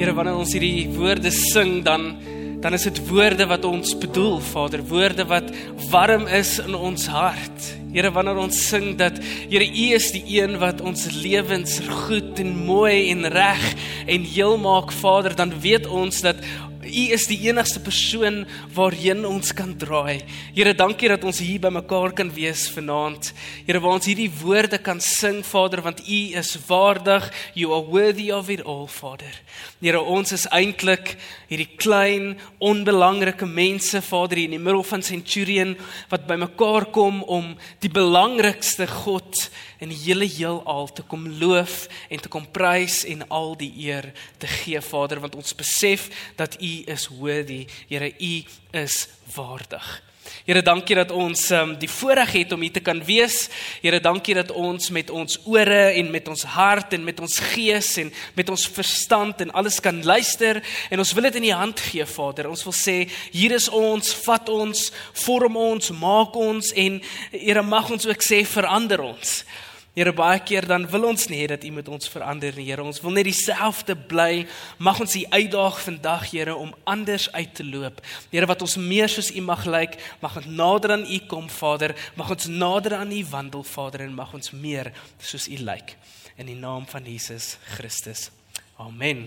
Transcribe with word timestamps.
Here, 0.00 0.14
wanneer 0.16 0.38
ons 0.40 0.54
hierdie 0.56 0.86
woorde 0.96 1.28
sing, 1.28 1.82
dan 1.84 2.14
dan 2.60 2.72
is 2.76 2.86
dit 2.86 2.98
woorde 3.08 3.44
wat 3.48 3.66
ons 3.68 3.92
bedoel, 4.00 4.38
Vader, 4.44 4.80
woorde 4.88 5.24
wat 5.28 5.46
warm 5.92 6.26
is 6.28 6.54
in 6.60 6.74
ons 6.76 7.04
hart. 7.08 7.68
Here, 7.92 8.08
wanneer 8.12 8.40
ons 8.40 8.56
sing 8.68 8.94
dat 9.00 9.18
Here 9.20 9.64
U 9.64 9.84
is 9.96 10.08
die 10.12 10.22
een 10.38 10.56
wat 10.60 10.80
ons 10.80 11.04
lewens 11.20 11.78
goed 12.04 12.40
en 12.40 12.56
mooi 12.64 13.10
en 13.12 13.28
reg 13.32 13.64
en 14.08 14.24
heel 14.24 14.56
maak, 14.60 14.92
Vader, 15.02 15.36
dan 15.36 15.52
weet 15.60 15.88
ons 15.88 16.24
dat 16.24 16.40
U 16.80 17.02
is 17.12 17.26
die 17.28 17.36
enigste 17.44 17.80
persoon 17.84 18.46
waarheen 18.72 19.26
ons 19.28 19.52
kan 19.52 19.74
draai. 19.76 20.22
Here, 20.56 20.72
dankie 20.72 21.10
dat 21.12 21.24
ons 21.28 21.42
hier 21.44 21.60
by 21.60 21.68
mekaar 21.76 22.14
kan 22.16 22.30
wees 22.32 22.62
vanaand. 22.72 23.34
Here, 23.66 23.82
waar 23.84 23.98
ons 23.98 24.08
hierdie 24.08 24.30
woorde 24.40 24.78
kan 24.80 25.02
sing, 25.04 25.42
Vader, 25.44 25.82
want 25.84 26.00
U 26.00 26.20
is 26.40 26.54
waardig. 26.70 27.28
You 27.52 27.74
are 27.76 27.84
worthy 27.84 28.30
of 28.32 28.48
it 28.48 28.64
all, 28.64 28.86
Vader. 28.88 29.34
Here, 29.82 30.00
ons 30.00 30.32
is 30.32 30.46
eintlik 30.48 31.18
hierdie 31.50 31.68
klein, 31.76 32.38
onbelangrike 32.64 33.44
mense, 33.44 34.00
Vader, 34.06 34.40
in 34.40 34.56
die 34.56 34.62
middel 34.62 34.86
van 34.86 35.04
Centurion 35.04 35.76
wat 36.08 36.24
by 36.30 36.38
mekaar 36.40 36.88
kom 36.94 37.20
om 37.28 37.52
die 37.84 37.92
belangrikste 37.92 38.88
God 39.04 39.50
in 39.80 39.92
die 39.92 40.00
hele 40.04 40.28
heelal 40.28 40.90
te 40.92 41.02
kom 41.02 41.26
loof 41.40 41.86
en 42.08 42.20
te 42.20 42.28
kom 42.32 42.46
prys 42.52 43.02
en 43.08 43.24
al 43.28 43.56
die 43.60 43.72
eer 43.86 44.12
te 44.38 44.50
gee 44.60 44.80
Vader 44.84 45.22
want 45.24 45.38
ons 45.40 45.56
besef 45.56 46.08
dat 46.36 46.60
U 46.60 46.72
is 46.86 47.08
worthy 47.08 47.64
Here 47.88 48.12
U 48.18 48.34
is 48.84 49.08
waardig 49.34 50.00
Here 50.44 50.62
dankie 50.64 50.96
dat 50.96 51.12
ons 51.14 51.42
um, 51.54 51.72
die 51.80 51.88
voorreg 51.90 52.32
het 52.34 52.52
om 52.54 52.62
hier 52.64 52.72
te 52.74 52.82
kan 52.84 53.00
wees. 53.04 53.48
Here 53.82 54.00
dankie 54.02 54.34
dat 54.36 54.50
ons 54.56 54.90
met 54.94 55.10
ons 55.10 55.38
ore 55.48 55.92
en 55.98 56.10
met 56.12 56.28
ons 56.32 56.44
hart 56.54 56.94
en 56.96 57.04
met 57.04 57.20
ons 57.20 57.38
gees 57.52 57.90
en 58.02 58.12
met 58.36 58.52
ons 58.52 58.66
verstand 58.74 59.40
en 59.44 59.54
alles 59.56 59.80
kan 59.84 60.02
luister 60.04 60.62
en 60.90 61.02
ons 61.02 61.14
wil 61.16 61.28
dit 61.28 61.40
in 61.40 61.48
U 61.50 61.54
hand 61.62 61.80
gee 61.90 62.06
Vader. 62.06 62.50
Ons 62.50 62.64
wil 62.66 62.76
sê 62.76 62.98
hier 63.32 63.56
is 63.56 63.68
ons, 63.68 64.14
vat 64.26 64.52
ons, 64.52 64.86
vorm 65.24 65.58
ons, 65.60 65.92
maak 66.00 66.36
ons 66.36 66.72
en 66.76 67.00
Here 67.34 67.64
mag 67.66 67.90
ons 67.90 68.08
ook 68.10 68.24
sê 68.24 68.44
verander 68.48 69.02
ons. 69.04 69.40
Here 69.90 70.12
baie 70.14 70.38
keer 70.46 70.68
dan 70.70 70.84
wil 70.86 71.08
ons 71.08 71.24
nie 71.26 71.40
hê 71.40 71.48
dat 71.50 71.64
U 71.66 71.70
met 71.74 71.88
ons 71.90 72.10
verander 72.12 72.54
nie, 72.54 72.68
Here. 72.68 72.84
Ons 72.86 73.00
wil 73.02 73.16
net 73.16 73.26
dieselfde 73.26 73.96
bly. 73.98 74.44
Mag 74.78 75.00
ons 75.02 75.16
U 75.18 75.24
uitdaag 75.34 75.80
vandag, 75.82 76.28
Here, 76.30 76.54
om 76.54 76.70
anders 76.84 77.26
uit 77.34 77.54
te 77.58 77.66
loop. 77.66 77.98
Here, 78.30 78.46
wat 78.46 78.62
ons 78.62 78.78
meer 78.78 79.10
soos 79.10 79.32
U 79.34 79.42
mag 79.42 79.66
lyk, 79.66 79.98
mag 80.22 80.38
ons 80.38 80.46
nader 80.46 80.94
aan 80.94 81.04
U 81.10 81.20
kom, 81.26 81.50
Vader. 81.50 81.96
Mag 82.14 82.30
ons 82.30 82.46
nader 82.46 83.00
aan 83.00 83.10
U 83.10 83.20
wandel, 83.34 83.66
Vader, 83.66 84.06
en 84.06 84.14
mag 84.14 84.34
ons 84.38 84.54
meer 84.54 84.94
soos 85.18 85.50
U 85.50 85.58
lyk. 85.58 85.96
In 86.38 86.46
die 86.46 86.58
naam 86.58 86.86
van 86.86 87.04
Jesus 87.04 87.56
Christus. 87.74 88.28
Amen. 88.78 89.26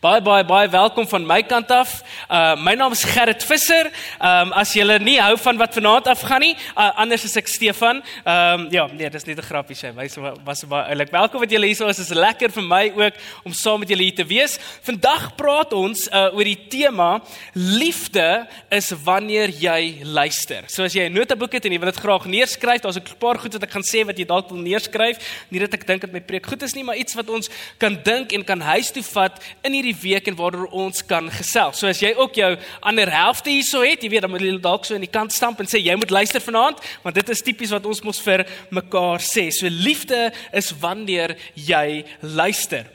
Baie 0.00 0.20
baie 0.22 0.44
baie 0.44 0.68
welkom 0.68 1.06
van 1.08 1.26
my 1.26 1.42
kant 1.42 1.70
af. 1.70 2.02
Uh 2.30 2.54
my 2.56 2.74
naam 2.74 2.92
is 2.92 3.04
Gerrit 3.04 3.44
Visser. 3.44 3.90
Um 4.20 4.52
as 4.52 4.72
julle 4.76 4.98
nie 5.02 5.18
hou 5.20 5.36
van 5.38 5.58
wat 5.58 5.74
vanaand 5.74 6.06
afgaan 6.12 6.44
nie, 6.44 6.54
uh, 6.76 6.90
anders 7.02 7.24
is 7.24 7.36
ek 7.36 7.48
Stefan. 7.50 8.02
Um 8.24 8.68
ja, 8.74 8.86
nee, 8.92 9.10
dis 9.10 9.26
net 9.26 9.38
'n 9.38 9.48
grappie 9.48 9.76
sê. 9.76 9.92
Wys 9.94 10.16
was 10.44 10.64
baie 10.64 10.90
oulik. 10.90 11.10
Welkom 11.10 11.40
dat 11.40 11.50
julle 11.50 11.66
hier 11.66 11.88
is. 11.88 11.96
Dit 11.96 12.06
is 12.06 12.14
lekker 12.14 12.50
vir 12.50 12.62
my 12.62 12.92
ook 12.94 13.14
om 13.44 13.52
saam 13.52 13.80
met 13.80 13.88
julle 13.88 14.02
hier 14.02 14.14
te 14.14 14.24
wees. 14.24 14.58
Vandag 14.82 15.34
praat 15.36 15.72
ons 15.72 16.08
uh 16.12 16.34
oor 16.34 16.44
die 16.44 16.66
tema 16.68 17.20
liefde 17.54 18.46
is 18.70 18.92
wanneer 19.04 19.48
jy 19.48 20.02
luister. 20.04 20.64
So 20.66 20.84
as 20.84 20.94
jy 20.94 21.08
'n 21.08 21.12
notaboek 21.12 21.52
het 21.52 21.64
en 21.64 21.72
jy 21.72 21.78
wil 21.78 21.92
dit 21.92 22.00
graag 22.00 22.24
neerskryf, 22.26 22.80
daar's 22.80 22.96
'n 22.96 23.18
paar 23.18 23.38
goed 23.38 23.52
wat 23.52 23.62
ek 23.62 23.70
gaan 23.70 23.82
sê 23.82 24.04
wat 24.04 24.18
jy 24.18 24.24
dalk 24.24 24.48
wil 24.50 24.58
neerskryf. 24.58 25.18
Nie 25.50 25.60
dat 25.60 25.74
ek 25.74 25.86
dink 25.86 26.00
dat 26.00 26.12
my 26.12 26.20
preek 26.20 26.46
goed 26.46 26.62
is 26.62 26.74
nie, 26.74 26.84
maar 26.84 26.96
iets 26.96 27.14
wat 27.14 27.28
ons 27.30 27.48
kan 27.78 27.98
dink 28.02 28.32
en 28.32 28.44
kan 28.44 28.60
huis 28.60 28.90
toe 28.90 29.02
vat 29.02 29.38
in 29.68 29.76
hierdie 29.78 29.96
week 30.00 30.28
en 30.30 30.36
waaroor 30.38 30.72
ons 30.84 31.04
kan 31.06 31.28
gesels. 31.32 31.78
So 31.80 31.90
as 31.90 32.00
jy 32.02 32.14
ook 32.16 32.38
jou 32.40 32.50
ander 32.88 33.10
helfte 33.12 33.52
hierso 33.52 33.84
het, 33.84 34.02
jy 34.02 34.12
weet 34.12 34.26
dan 34.26 34.32
moet 34.32 34.44
jy 34.44 34.54
dalk 34.64 34.88
so 34.88 34.96
in 34.96 35.04
die 35.04 35.12
kant 35.12 35.34
stamp 35.34 35.60
en 35.60 35.68
sê 35.70 35.82
jy 35.82 35.96
moet 36.00 36.14
luister 36.14 36.42
vanaand, 36.42 36.80
want 37.04 37.18
dit 37.20 37.34
is 37.34 37.44
tipies 37.44 37.74
wat 37.76 37.86
ons 37.88 38.02
mos 38.06 38.22
vir 38.24 38.46
mekaar 38.74 39.24
sê. 39.24 39.48
So 39.54 39.70
liefde 39.70 40.28
is 40.56 40.72
wanneer 40.80 41.36
jy 41.54 42.02
luister. 42.24 42.88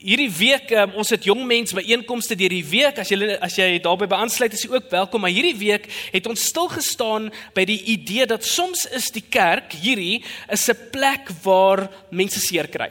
Hierdie 0.00 0.30
week 0.32 0.70
um, 0.72 0.94
ons 1.02 1.10
het 1.12 1.26
jong 1.28 1.42
mense 1.44 1.76
by 1.76 1.82
einkomste 1.92 2.32
deur 2.32 2.54
die 2.54 2.64
week 2.64 2.96
as 3.02 3.10
jy 3.12 3.34
as 3.36 3.58
jy 3.58 3.66
daarbey 3.84 4.06
beaansluit 4.08 4.54
is 4.56 4.62
jy 4.64 4.70
ook 4.72 4.86
welkom 4.88 5.20
maar 5.20 5.34
hierdie 5.34 5.58
week 5.60 5.90
het 6.14 6.24
ons 6.30 6.46
stil 6.48 6.70
gestaan 6.72 7.26
by 7.52 7.66
die 7.68 7.76
idee 7.92 8.24
dat 8.24 8.46
soms 8.48 8.86
is 8.96 9.10
die 9.12 9.26
kerk 9.28 9.76
hierdie 9.76 10.22
is 10.48 10.64
'n 10.72 10.88
plek 10.94 11.28
waar 11.44 11.90
mense 12.08 12.40
seer 12.40 12.72
kry. 12.72 12.88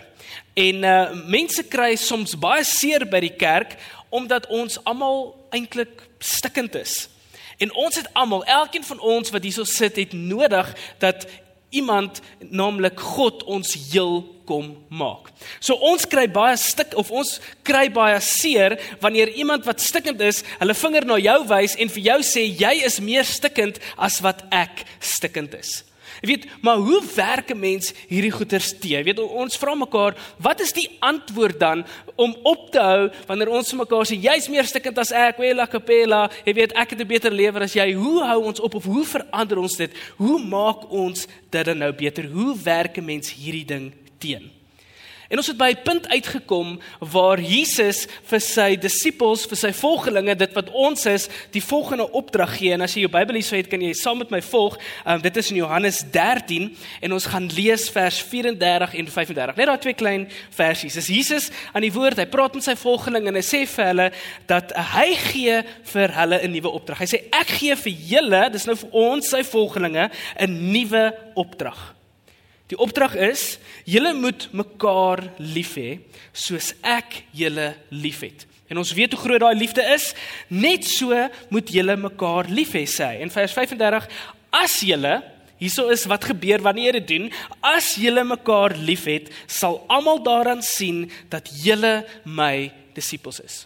En 0.54 0.86
uh 0.86 1.10
mense 1.26 1.64
kry 1.66 1.96
soms 1.96 2.38
baie 2.38 2.64
seer 2.64 3.10
by 3.10 3.26
die 3.26 3.34
kerk 3.34 3.74
omdat 4.14 4.46
ons 4.46 4.78
almal 4.86 5.34
eintlik 5.50 6.06
stikkend 6.22 6.76
is. 6.76 7.10
En 7.58 7.74
ons 7.74 7.96
het 7.96 8.08
almal, 8.14 8.46
elkeen 8.46 8.84
van 8.84 9.00
ons 9.00 9.30
wat 9.34 9.44
hierso 9.44 9.64
sit, 9.64 9.96
het 9.96 10.14
nodig 10.14 10.76
dat 11.00 11.26
iemand, 11.76 12.22
naamlik 12.50 13.00
God, 13.00 13.44
ons 13.50 13.74
heel 13.92 14.24
kom 14.50 14.72
maak. 14.90 15.30
So 15.62 15.78
ons 15.92 16.08
kry 16.10 16.26
baie 16.32 16.56
stik 16.58 16.96
of 16.98 17.12
ons 17.14 17.36
kry 17.68 17.86
baie 17.94 18.18
seer 18.26 18.80
wanneer 19.04 19.30
iemand 19.38 19.68
wat 19.70 19.84
stikkend 19.84 20.22
is, 20.26 20.42
hulle 20.62 20.78
vinger 20.78 21.06
na 21.06 21.20
jou 21.22 21.38
wys 21.52 21.78
en 21.78 21.94
vir 21.94 22.08
jou 22.08 22.18
sê 22.26 22.48
jy 22.48 22.74
is 22.88 22.98
meer 23.04 23.28
stikkend 23.28 23.78
as 23.98 24.18
wat 24.26 24.42
ek 24.50 24.86
stikkend 24.98 25.54
is. 25.60 25.84
Jy 26.22 26.28
weet, 26.28 26.46
maar 26.62 26.78
hoe 26.78 27.02
werk 27.16 27.52
'n 27.52 27.60
mens 27.60 27.94
hierdie 28.08 28.32
goeters 28.32 28.74
te? 28.80 28.88
Jy 28.90 29.04
weet, 29.04 29.20
ons 29.20 29.58
vra 29.58 29.76
mekaar, 29.76 30.16
wat 30.38 30.60
is 30.60 30.74
die 30.74 30.90
antwoord 31.00 31.60
dan 31.60 31.86
om 32.16 32.36
op 32.44 32.72
te 32.72 32.80
hou 32.80 33.10
wanneer 33.28 33.50
ons 33.50 33.74
mekaar 33.74 34.06
sê 34.06 34.20
jy's 34.20 34.50
meer 34.50 34.66
stikkend 34.66 34.98
as 34.98 35.12
ek, 35.12 35.38
wela 35.38 35.68
kapela, 35.68 36.30
jy 36.46 36.54
weet, 36.54 36.74
ek 36.74 36.90
het 36.90 37.00
'n 37.00 37.08
beter 37.08 37.32
lewer 37.32 37.62
as 37.62 37.74
jy. 37.74 37.94
Hoe 37.94 38.24
hou 38.24 38.44
ons 38.44 38.60
op 38.60 38.76
of 38.76 38.84
hoe 38.84 39.06
verander 39.06 39.58
ons 39.58 39.78
dit? 39.78 39.92
Hoe 40.18 40.40
maak 40.40 40.92
ons 40.92 41.28
dit 41.50 41.66
dan 41.66 41.78
nou 41.78 41.92
beter? 41.92 42.26
Hoe 42.26 42.56
werk 42.64 42.98
'n 42.98 43.06
mens 43.06 43.34
hierdie 43.34 43.66
ding 43.66 43.94
teen? 44.20 44.59
En 45.30 45.38
ons 45.38 45.48
het 45.48 45.58
by 45.58 45.70
'n 45.70 45.84
punt 45.84 46.08
uitgekom 46.08 46.80
waar 47.00 47.40
Jesus 47.40 48.08
vir 48.24 48.40
sy 48.42 48.76
disippels, 48.76 49.46
vir 49.46 49.58
sy 49.58 49.74
volgelinge, 49.74 50.36
dit 50.36 50.54
wat 50.54 50.70
ons 50.72 51.06
is, 51.06 51.28
die 51.52 51.64
volgende 51.64 52.12
opdrag 52.12 52.58
gee. 52.58 52.74
En 52.74 52.82
as 52.82 52.94
jy 52.94 53.02
jou 53.02 53.12
Bybel 53.12 53.36
hierso 53.36 53.56
het, 53.56 53.68
kan 53.68 53.82
jy 53.82 53.94
saam 53.94 54.18
met 54.18 54.30
my 54.30 54.42
volg. 54.42 54.78
Um, 55.06 55.22
dit 55.22 55.38
is 55.38 55.50
in 55.52 55.56
Johannes 55.56 56.04
13 56.12 56.78
en 57.02 57.14
ons 57.14 57.26
gaan 57.26 57.46
lees 57.46 57.90
vers 57.90 58.24
34 58.24 58.94
en 58.94 59.08
35. 59.08 59.56
Net 59.56 59.68
daai 59.68 59.78
twee 59.78 59.94
klein 59.94 60.28
versies. 60.50 60.94
Dis 60.94 61.08
Jesus 61.08 61.52
aan 61.74 61.82
die 61.82 61.94
woord. 61.94 62.18
Hy 62.18 62.26
praat 62.26 62.54
met 62.54 62.64
sy 62.64 62.76
volgelinge 62.76 63.28
en 63.28 63.36
hy 63.36 63.46
sê 63.46 63.68
vir 63.68 63.86
hulle 63.86 64.12
dat 64.48 64.74
hy 64.96 65.14
gee 65.16 65.64
vir 65.84 66.12
hulle 66.12 66.42
'n 66.42 66.52
nuwe 66.52 66.70
opdrag. 66.70 67.00
Hy 67.00 67.06
sê 67.06 67.30
ek 67.32 67.48
gee 67.48 67.76
vir 67.76 67.94
julle, 67.94 68.50
dis 68.50 68.66
nou 68.66 68.76
vir 68.76 68.90
ons 68.92 69.30
sy 69.30 69.44
volgelinge, 69.44 70.10
'n 70.40 70.72
nuwe 70.72 71.14
opdrag. 71.36 71.99
Die 72.70 72.78
opdrag 72.78 73.16
is: 73.18 73.58
julle 73.90 74.14
moet 74.14 74.48
mekaar 74.54 75.24
lief 75.42 75.74
hê 75.80 75.98
soos 76.32 76.74
ek 76.86 77.24
julle 77.34 77.74
liefhet. 77.90 78.46
En 78.70 78.78
ons 78.78 78.94
weet 78.94 79.16
hoe 79.16 79.22
groot 79.24 79.42
daai 79.42 79.58
liefde 79.58 79.82
is. 79.96 80.12
Net 80.54 80.86
so 80.86 81.18
moet 81.50 81.72
julle 81.74 81.96
mekaar 81.98 82.52
lief 82.54 82.76
hê, 82.78 82.86
sê 82.86 83.16
hy. 83.16 83.24
In 83.26 83.34
vers 83.34 83.56
35: 83.58 84.06
As 84.54 84.80
julle 84.86 85.18
hieso 85.60 85.90
is 85.92 86.06
wat 86.08 86.30
gebeur 86.30 86.62
wanneer 86.64 86.94
jy 86.94 87.00
dit 87.02 87.10
doen, 87.10 87.26
as 87.66 87.96
julle 88.00 88.24
mekaar 88.24 88.78
liefhet, 88.78 89.28
sal 89.50 89.82
almal 89.92 90.22
daaraan 90.24 90.62
sien 90.64 91.08
dat 91.34 91.50
julle 91.66 92.06
my 92.24 92.70
disippels 92.96 93.42
is. 93.44 93.58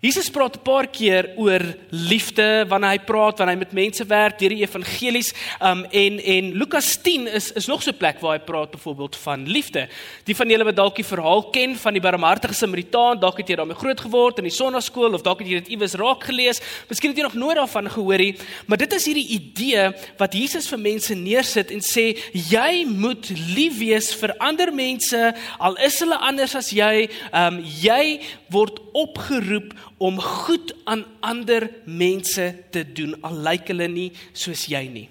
Jesus 0.00 0.30
praat 0.32 0.56
'n 0.56 0.62
paar 0.64 0.86
keer 0.88 1.28
oor 1.36 1.60
liefde 1.90 2.64
wanneer 2.68 2.90
hy 2.90 2.98
praat 3.04 3.38
wanneer 3.38 3.56
hy 3.56 3.58
met 3.58 3.72
mense 3.72 4.04
werk 4.08 4.38
deur 4.38 4.48
die 4.48 4.64
evangelies 4.64 5.34
um, 5.60 5.84
en 5.84 6.16
en 6.18 6.52
Lukas 6.56 6.96
10 7.02 7.26
is 7.28 7.52
is 7.52 7.66
nog 7.66 7.82
so 7.82 7.90
'n 7.90 7.96
plek 7.98 8.20
waar 8.20 8.38
hy 8.38 8.44
praat 8.44 8.70
byvoorbeeld 8.70 9.16
van 9.16 9.46
liefde. 9.46 9.88
Die 10.24 10.34
van 10.34 10.48
julle 10.48 10.64
wat 10.64 10.76
dalk 10.76 10.96
die 10.96 11.04
verhaal 11.04 11.50
ken 11.50 11.76
van 11.76 11.92
die 11.92 12.00
barmhartige 12.00 12.54
Samaritaan, 12.54 13.20
dalk 13.20 13.36
het 13.38 13.48
jy 13.48 13.56
daarmee 13.56 13.76
groot 13.76 14.00
geword 14.00 14.38
in 14.38 14.44
die 14.44 14.56
sonnaskool 14.56 15.12
of 15.12 15.22
dalk 15.22 15.38
het 15.40 15.48
jy 15.48 15.60
dit 15.60 15.68
iewers 15.68 15.94
raak 15.94 16.24
gelees. 16.24 16.60
Miskien 16.88 17.10
het 17.10 17.18
jy 17.18 17.24
nog 17.24 17.34
nooit 17.34 17.56
daarvan 17.56 17.90
gehoor 17.90 18.18
nie, 18.18 18.36
maar 18.66 18.78
dit 18.78 18.92
is 18.92 19.04
hierdie 19.04 19.28
idee 19.28 19.92
wat 20.16 20.32
Jesus 20.32 20.68
vir 20.68 20.78
mense 20.78 21.14
neersit 21.14 21.70
en 21.70 21.80
sê 21.80 22.16
jy 22.32 22.86
moet 22.88 23.28
lief 23.28 23.78
wees 23.78 24.14
vir 24.14 24.34
ander 24.38 24.72
mense 24.72 25.34
al 25.58 25.76
is 25.76 26.00
hulle 26.00 26.16
anders 26.16 26.54
as 26.54 26.70
jy. 26.70 27.10
Um, 27.34 27.60
jy 27.60 28.20
word 28.48 28.80
opgeroep 28.92 29.74
om 30.00 30.16
goed 30.20 30.72
aan 30.88 31.04
ander 31.20 31.68
mense 31.84 32.46
te 32.72 32.84
doen 32.92 33.12
al 33.20 33.36
lyk 33.44 33.68
hulle 33.68 33.88
nie 33.92 34.08
soos 34.32 34.64
jy 34.72 34.80
nie. 34.88 35.08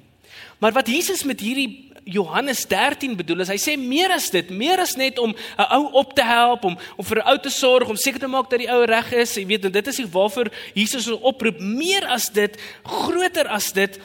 Maar 0.59 0.73
wat 0.75 0.89
Jesus 0.89 1.23
met 1.23 1.39
hierdie 1.39 1.89
Johannes 2.09 2.63
13 2.65 3.13
bedoel 3.19 3.43
is 3.45 3.51
hy 3.53 3.57
sê 3.61 3.75
meer 3.77 4.09
as 4.15 4.31
dit, 4.33 4.49
meer 4.49 4.81
as 4.81 4.95
net 4.97 5.19
om 5.21 5.29
'n 5.29 5.67
ou 5.77 5.91
op 6.01 6.15
te 6.17 6.25
help, 6.25 6.63
om 6.65 6.77
om 6.97 7.05
vir 7.05 7.21
'n 7.21 7.29
ou 7.29 7.37
te 7.37 7.49
sorg, 7.49 7.89
om 7.89 7.95
seker 7.95 8.19
te 8.19 8.27
maak 8.27 8.49
dat 8.49 8.59
die 8.59 8.71
ou 8.71 8.83
reg 8.85 9.11
is. 9.13 9.35
Jy 9.35 9.45
weet, 9.45 9.73
dit 9.73 9.87
is 9.87 9.99
waarvoor 9.99 10.49
Jesus 10.73 11.07
ons 11.07 11.21
oproep 11.21 11.59
meer 11.59 12.05
as 12.05 12.29
dit, 12.29 12.57
groter 12.83 13.47
as 13.47 13.71
dit 13.71 13.99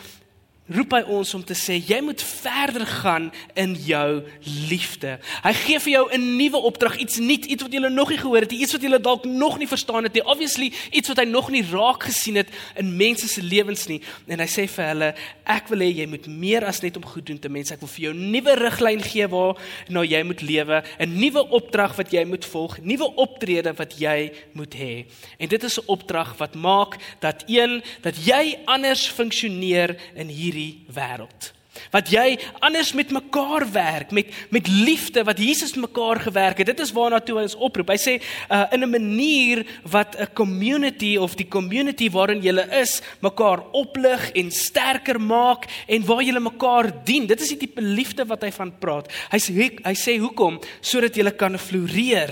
roep 0.73 0.95
hy 0.97 1.03
ons 1.13 1.29
om 1.37 1.43
te 1.45 1.53
sê 1.53 1.75
jy 1.77 1.99
moet 2.01 2.23
verder 2.25 2.87
gaan 2.89 3.27
in 3.61 3.75
jou 3.85 4.23
liefde. 4.71 5.19
Hy 5.45 5.53
gee 5.59 5.81
vir 5.85 5.93
jou 5.93 6.05
'n 6.13 6.37
nuwe 6.39 6.57
opdrag, 6.57 6.97
iets 6.97 7.19
nuut, 7.19 7.45
iets 7.45 7.63
wat 7.63 7.73
jy 7.73 7.81
nog 7.81 8.09
nie 8.09 8.19
gehoor 8.19 8.41
het 8.41 8.51
nie, 8.51 8.61
iets 8.61 8.73
wat 8.73 8.83
jy 8.83 8.99
dalk 8.99 9.25
nog 9.25 9.59
nie 9.59 9.69
verstaan 9.69 10.05
het 10.05 10.15
nie. 10.15 10.25
Obviously, 10.25 10.73
iets 10.91 11.09
wat 11.09 11.19
hy 11.19 11.25
nog 11.25 11.51
nie 11.51 11.63
raak 11.63 12.03
gesien 12.03 12.37
het 12.37 12.49
in 12.77 12.97
mense 12.97 13.29
se 13.29 13.43
lewens 13.43 13.87
nie. 13.87 14.01
En 14.27 14.39
hy 14.39 14.47
sê 14.47 14.67
vir 14.67 14.85
hulle, 14.87 15.15
ek 15.45 15.69
wil 15.69 15.79
hê 15.79 15.97
jy 15.97 16.07
moet 16.07 16.27
meer 16.27 16.65
as 16.65 16.81
net 16.81 16.97
om 16.97 17.05
goed 17.05 17.27
doen 17.27 17.39
te 17.39 17.49
mense. 17.49 17.75
Ek 17.75 17.81
wil 17.81 17.89
vir 17.89 18.05
jou 18.05 18.15
'n 18.15 18.31
nuwe 18.31 18.55
riglyn 18.55 19.03
gee 19.03 19.27
waar 19.29 19.57
nou 19.89 20.05
jy 20.05 20.23
moet 20.23 20.41
lewe, 20.41 20.83
'n 20.99 21.19
nuwe 21.19 21.51
opdrag 21.51 21.97
wat 21.97 22.11
jy 22.11 22.25
moet 22.25 22.45
volg, 22.45 22.79
nuwe 22.83 23.15
optrede 23.17 23.75
wat 23.77 23.99
jy 23.99 24.33
moet 24.55 24.75
hê. 24.75 25.05
En 25.39 25.49
dit 25.49 25.63
is 25.63 25.79
'n 25.79 25.85
opdrag 25.87 26.39
wat 26.39 26.55
maak 26.55 26.97
dat 27.21 27.45
een 27.47 27.83
dat 28.01 28.17
jy 28.17 28.57
anders 28.65 29.09
funksioneer 29.09 29.97
in 30.15 30.29
hier 30.29 30.54
hierdie 30.55 30.87
wêreld. 30.95 31.53
Wat 31.91 32.07
jy 32.07 32.37
anders 32.63 32.93
met 32.95 33.11
mekaar 33.11 33.65
werk 33.75 34.13
met 34.15 34.29
met 34.55 34.69
liefde 34.71 35.25
wat 35.27 35.41
Jesus 35.43 35.75
mekaar 35.75 36.21
gewerk 36.23 36.61
het. 36.63 36.69
Dit 36.71 36.81
is 36.81 36.93
waarna 36.95 37.19
toe 37.19 37.41
hy 37.41 37.49
ons 37.49 37.57
oproep. 37.59 37.91
Hy 37.91 37.99
sê 37.99 38.15
uh, 38.23 38.69
in 38.71 38.87
'n 38.87 38.91
manier 38.91 39.65
wat 39.83 40.15
'n 40.15 40.31
community 40.35 41.17
of 41.19 41.35
die 41.35 41.49
community 41.49 42.09
waarin 42.11 42.43
jy 42.43 42.55
is 42.81 43.03
mekaar 43.21 43.65
oplig 43.73 44.31
en 44.35 44.51
sterker 44.51 45.19
maak 45.21 45.67
en 45.89 46.07
waar 46.07 46.23
jy 46.23 46.39
mekaar 46.39 47.05
dien. 47.05 47.27
Dit 47.27 47.41
is 47.41 47.49
die 47.49 47.67
tipe 47.67 47.83
liefde 47.83 48.25
wat 48.25 48.43
hy 48.43 48.53
van 48.53 48.79
praat. 48.79 49.11
Hy 49.31 49.39
sê 49.39 49.83
hy 49.85 49.95
sê 49.95 50.19
hoekom 50.19 50.61
sodat 50.81 51.17
jy 51.17 51.31
kan 51.35 51.59
floreer. 51.59 52.31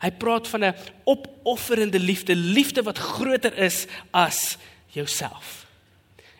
Hy 0.00 0.10
praat 0.10 0.46
van 0.46 0.64
'n 0.64 0.74
opofferende 1.04 1.98
liefde, 1.98 2.36
liefde 2.36 2.82
wat 2.82 2.98
groter 2.98 3.52
is 3.58 3.86
as 4.12 4.58
jouself. 4.94 5.65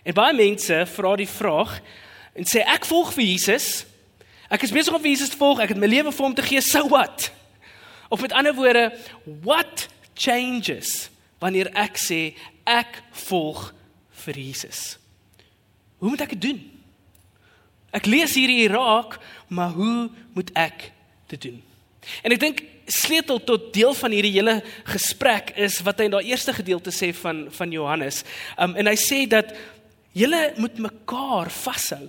En 0.06 0.14
baie 0.14 0.34
mense 0.38 0.76
vra 0.94 1.16
die 1.18 1.26
vraag 1.26 1.80
en 2.36 2.46
sê 2.46 2.62
ek 2.62 2.86
volg 2.86 3.10
vir 3.16 3.26
Jesus. 3.32 3.84
Ek 4.52 4.62
is 4.62 4.74
besig 4.74 4.94
om 4.94 5.02
vir 5.02 5.10
Jesus 5.10 5.32
te 5.32 5.40
volg. 5.40 5.58
Ek 5.62 5.72
het 5.74 5.80
my 5.80 5.88
lewe 5.90 6.12
vir 6.14 6.26
hom 6.28 6.36
te 6.36 6.44
gee. 6.46 6.62
So 6.62 6.86
what? 6.92 7.30
Of 8.12 8.22
met 8.22 8.34
ander 8.36 8.54
woorde, 8.54 8.92
what 9.42 9.88
changes 10.14 11.08
wanneer 11.42 11.72
ek 11.74 11.98
sê 11.98 12.20
ek 12.62 13.00
volg 13.26 13.72
vir 14.22 14.38
Jesus? 14.38 14.94
Hoe 15.98 16.12
moet 16.12 16.22
ek 16.22 16.36
dit 16.36 16.44
doen? 16.52 16.62
Ek 17.96 18.06
lees 18.06 18.36
hierdie 18.36 18.68
raak, 18.70 19.18
maar 19.48 19.74
hoe 19.74 20.06
moet 20.36 20.52
ek 20.54 20.90
dit 21.32 21.48
doen? 21.48 21.60
En 22.22 22.34
ek 22.34 22.42
dink 22.42 22.62
sleutel 22.86 23.40
tot 23.42 23.72
deel 23.74 23.94
van 23.98 24.12
hierdie 24.14 24.34
hele 24.36 24.60
gesprek 24.86 25.50
is 25.58 25.80
wat 25.82 25.98
hy 25.98 26.06
in 26.06 26.14
daai 26.14 26.28
eerste 26.28 26.54
gedeelte 26.54 26.92
sê 26.94 27.10
van 27.18 27.46
van 27.50 27.72
Johannes. 27.74 28.22
Um 28.62 28.76
en 28.78 28.86
hy 28.86 28.94
sê 29.00 29.24
dat 29.30 29.50
Julle 30.16 30.54
moet 30.56 30.78
mekaar 30.80 31.50
vashou. 31.52 32.06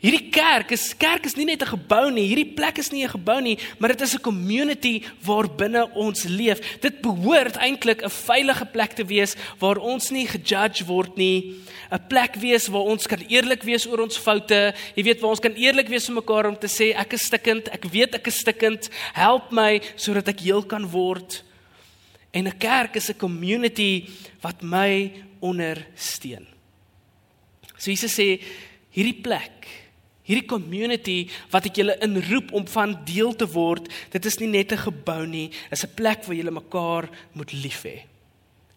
Hierdie 0.00 0.30
kerk 0.32 0.70
is 0.72 0.94
kerk 0.96 1.26
is 1.28 1.34
nie 1.36 1.44
net 1.44 1.60
'n 1.60 1.76
gebou 1.76 2.08
nie, 2.10 2.24
hierdie 2.24 2.54
plek 2.56 2.78
is 2.78 2.90
nie 2.90 3.04
'n 3.04 3.10
gebou 3.10 3.38
nie, 3.42 3.58
maar 3.78 3.90
dit 3.90 4.00
is 4.00 4.14
'n 4.14 4.22
community 4.22 5.04
waar 5.22 5.46
binne 5.46 5.90
ons 5.94 6.24
leef. 6.24 6.80
Dit 6.80 7.02
behoort 7.02 7.56
eintlik 7.56 8.02
'n 8.02 8.08
veilige 8.08 8.64
plek 8.64 8.92
te 8.94 9.04
wees 9.04 9.36
waar 9.58 9.76
ons 9.76 10.10
nie 10.10 10.26
gejudge 10.26 10.86
word 10.86 11.16
nie, 11.16 11.54
'n 11.92 12.06
plek 12.08 12.36
wees 12.36 12.68
waar 12.68 12.86
ons 12.88 13.06
kan 13.06 13.18
eerlik 13.28 13.62
wees 13.62 13.86
oor 13.86 14.00
ons 14.00 14.16
foute. 14.16 14.74
Jy 14.96 15.02
weet 15.02 15.20
waar 15.20 15.30
ons 15.30 15.40
kan 15.40 15.54
eerlik 15.54 15.88
wees 15.88 16.06
vir 16.06 16.14
mekaar 16.14 16.46
om 16.46 16.56
te 16.56 16.68
sê 16.68 16.94
ek 16.96 17.12
is 17.12 17.26
stikkend, 17.26 17.68
ek 17.68 17.84
weet 17.84 18.14
ek 18.14 18.26
is 18.26 18.38
stikkend, 18.38 18.88
help 19.12 19.52
my 19.52 19.82
sodat 19.96 20.28
ek 20.28 20.40
heel 20.40 20.62
kan 20.62 20.86
word. 20.86 21.42
En 22.32 22.46
'n 22.46 22.58
kerk 22.58 22.96
is 22.96 23.10
'n 23.10 23.18
community 23.18 24.08
wat 24.40 24.62
my 24.62 25.12
ondersteun. 25.42 26.46
So 27.80 27.88
Jesus 27.88 28.12
sê 28.12 28.36
hierdie 28.92 29.16
plek, 29.24 29.64
hierdie 30.28 30.46
community 30.46 31.24
wat 31.50 31.66
ek 31.70 31.80
julle 31.80 31.96
inroep 32.04 32.52
om 32.54 32.66
van 32.68 32.92
deel 33.08 33.32
te 33.34 33.48
word, 33.48 33.88
dit 34.12 34.28
is 34.28 34.38
nie 34.38 34.52
net 34.52 34.72
'n 34.72 34.84
gebou 34.84 35.26
nie, 35.26 35.50
is 35.72 35.84
'n 35.84 35.94
plek 35.96 36.24
waar 36.24 36.36
julle 36.36 36.52
mekaar 36.52 37.08
moet 37.32 37.52
lief 37.52 37.82
hê. 37.88 38.04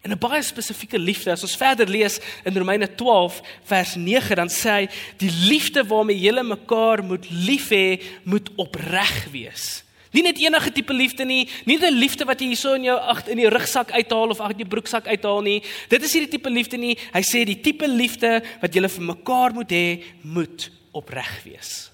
En 0.02 0.10
'n 0.10 0.18
baie 0.18 0.42
spesifieke 0.42 0.98
liefde. 0.98 1.30
As 1.30 1.42
ons 1.42 1.56
verder 1.56 1.88
lees 1.88 2.20
in 2.44 2.56
Romeine 2.56 2.94
12 2.94 3.42
vers 3.64 3.94
9, 3.94 4.36
dan 4.36 4.48
sê 4.48 4.70
hy 4.70 4.88
die 5.16 5.30
liefde 5.30 5.84
waarmee 5.84 6.18
julle 6.18 6.42
mekaar 6.42 7.04
moet 7.04 7.30
lief 7.30 7.68
hê, 7.70 8.00
moet 8.24 8.50
opreg 8.56 9.28
wees. 9.30 9.83
Nie 10.14 10.22
net 10.22 10.38
enige 10.38 10.70
tipe 10.72 10.94
liefde 10.94 11.24
nie, 11.26 11.48
nie 11.66 11.78
'n 11.78 11.98
liefde 11.98 12.24
wat 12.24 12.40
jy 12.40 12.46
hierso 12.54 12.74
in 12.74 12.84
jou 12.84 12.98
ag 12.98 13.26
in 13.26 13.38
jou 13.38 13.50
rugsak 13.50 13.90
uithaal 13.90 14.30
of 14.30 14.40
ag 14.40 14.52
in 14.52 14.58
jou 14.58 14.68
broeksak 14.68 15.06
uithaal 15.06 15.42
nie. 15.42 15.62
Dit 15.88 16.02
is 16.02 16.12
hierdie 16.12 16.30
tipe 16.30 16.50
liefde 16.50 16.76
nie. 16.78 16.96
Hy 17.12 17.22
sê 17.22 17.44
die 17.44 17.60
tipe 17.60 17.86
liefde 17.86 18.42
wat 18.62 18.74
jy 18.74 18.88
vir 18.88 19.02
mekaar 19.02 19.52
moet 19.52 19.70
hê, 19.70 20.02
moet 20.22 20.70
opreg 20.92 21.42
wees. 21.44 21.90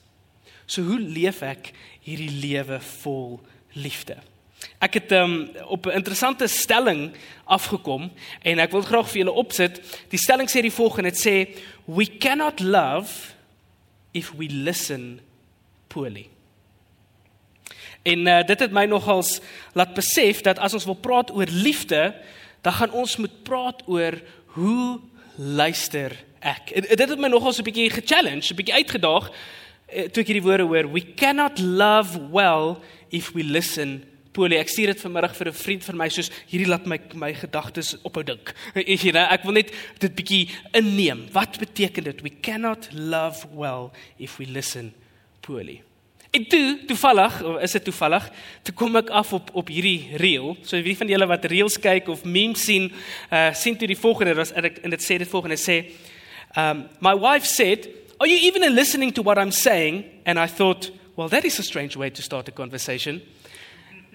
So 0.66 0.82
hoe 0.82 0.98
leef 0.98 1.42
ek 1.42 1.72
hierdie 2.04 2.30
lewe 2.30 2.80
vol 3.02 3.40
liefde? 3.74 4.20
Ek 4.80 4.94
het 4.94 5.12
um, 5.12 5.48
op 5.64 5.86
'n 5.86 5.96
interessante 5.96 6.46
stelling 6.46 7.12
afgekom 7.44 8.10
en 8.42 8.58
ek 8.58 8.72
wil 8.72 8.82
graag 8.82 9.08
vir 9.08 9.24
julle 9.24 9.32
opsit. 9.32 9.80
Die 10.10 10.18
stelling 10.18 10.48
sê 10.48 10.60
die 10.60 10.70
volgende, 10.70 11.10
dit 11.10 11.20
sê 11.20 11.56
we 11.86 12.06
cannot 12.18 12.60
love 12.60 13.34
if 14.12 14.32
we 14.36 14.46
listen 14.48 15.20
poorly. 15.88 16.28
En 18.02 18.26
uh, 18.26 18.40
dit 18.46 18.58
het 18.58 18.72
my 18.72 18.84
nogals 18.88 19.40
laat 19.76 19.94
besef 19.94 20.40
dat 20.40 20.58
as 20.58 20.74
ons 20.74 20.84
wil 20.88 20.96
praat 20.96 21.32
oor 21.34 21.48
liefde, 21.50 22.14
dan 22.60 22.72
gaan 22.72 22.92
ons 22.92 23.16
moet 23.16 23.42
praat 23.42 23.82
oor 23.86 24.16
hoe 24.56 25.00
luister 25.36 26.16
ek. 26.40 26.70
En, 26.70 26.88
dit 26.88 27.08
het 27.08 27.18
my 27.18 27.28
nogals 27.28 27.58
'n 27.60 27.68
bietjie 27.68 27.90
ge-challenge, 27.90 28.52
'n 28.52 28.56
bietjie 28.56 28.74
uitgedaag 28.74 29.30
uh, 29.30 30.08
toe 30.08 30.22
ek 30.22 30.30
hierdie 30.32 30.46
woorde 30.48 30.64
hoor. 30.64 30.92
We 30.92 31.14
cannot 31.14 31.58
love 31.58 32.18
well 32.30 32.80
if 33.08 33.32
we 33.32 33.42
listen 33.42 34.04
poorly. 34.32 34.56
Ek 34.56 34.70
sê 34.70 34.86
dit 34.86 35.00
vanmiddag 35.00 35.36
vir 35.36 35.48
'n 35.48 35.52
vriend 35.52 35.84
van 35.84 35.96
my 35.96 36.08
soos 36.08 36.30
hierdie 36.48 36.68
laat 36.68 36.86
my 36.86 36.98
my 37.14 37.34
gedagtes 37.34 37.96
ophou 38.02 38.22
dink. 38.22 38.54
Jy 38.74 39.12
nou, 39.12 39.26
ek 39.28 39.44
wil 39.44 39.52
net 39.52 39.72
dit 39.98 40.14
bietjie 40.14 40.48
inneem. 40.72 41.28
Wat 41.32 41.58
beteken 41.58 42.04
dit? 42.04 42.22
We 42.22 42.32
cannot 42.40 42.88
love 42.92 43.46
well 43.52 43.90
if 44.18 44.38
we 44.38 44.46
listen 44.46 44.94
poorly. 45.40 45.82
En 46.30 46.46
toe, 46.46 46.78
toevallig, 46.86 47.42
is 47.60 47.70
dit 47.70 47.84
toevallig, 47.84 48.30
toe 48.62 48.74
kom 48.74 48.96
ek 49.00 49.08
af 49.10 49.32
op 49.34 49.48
op 49.58 49.70
hierdie 49.72 50.14
reel. 50.22 50.52
So 50.62 50.78
wie 50.82 50.94
van 50.96 51.10
julle 51.10 51.26
wat 51.26 51.44
reels 51.50 51.78
kyk 51.82 52.06
of 52.12 52.22
memes 52.24 52.62
sien, 52.64 52.86
uh 53.34 53.48
sien 53.54 53.76
toe 53.76 53.88
die 53.90 53.98
volgende 53.98 54.36
was 54.38 54.52
en 54.54 54.90
dit 54.94 55.02
sê 55.02 55.18
dit 55.18 55.28
volgende 55.28 55.58
sê 55.58 55.80
um 56.54 56.86
my 57.02 57.16
wife 57.18 57.46
said, 57.46 57.88
"Are 58.18 58.30
you 58.30 58.38
even 58.46 58.62
listening 58.74 59.14
to 59.14 59.22
what 59.22 59.38
I'm 59.38 59.50
saying?" 59.50 60.04
And 60.24 60.38
I 60.38 60.46
thought, 60.46 60.92
"Well, 61.16 61.28
that 61.28 61.44
is 61.44 61.58
a 61.58 61.62
strange 61.62 61.98
way 61.98 62.10
to 62.10 62.22
start 62.22 62.48
a 62.48 62.52
conversation." 62.52 63.22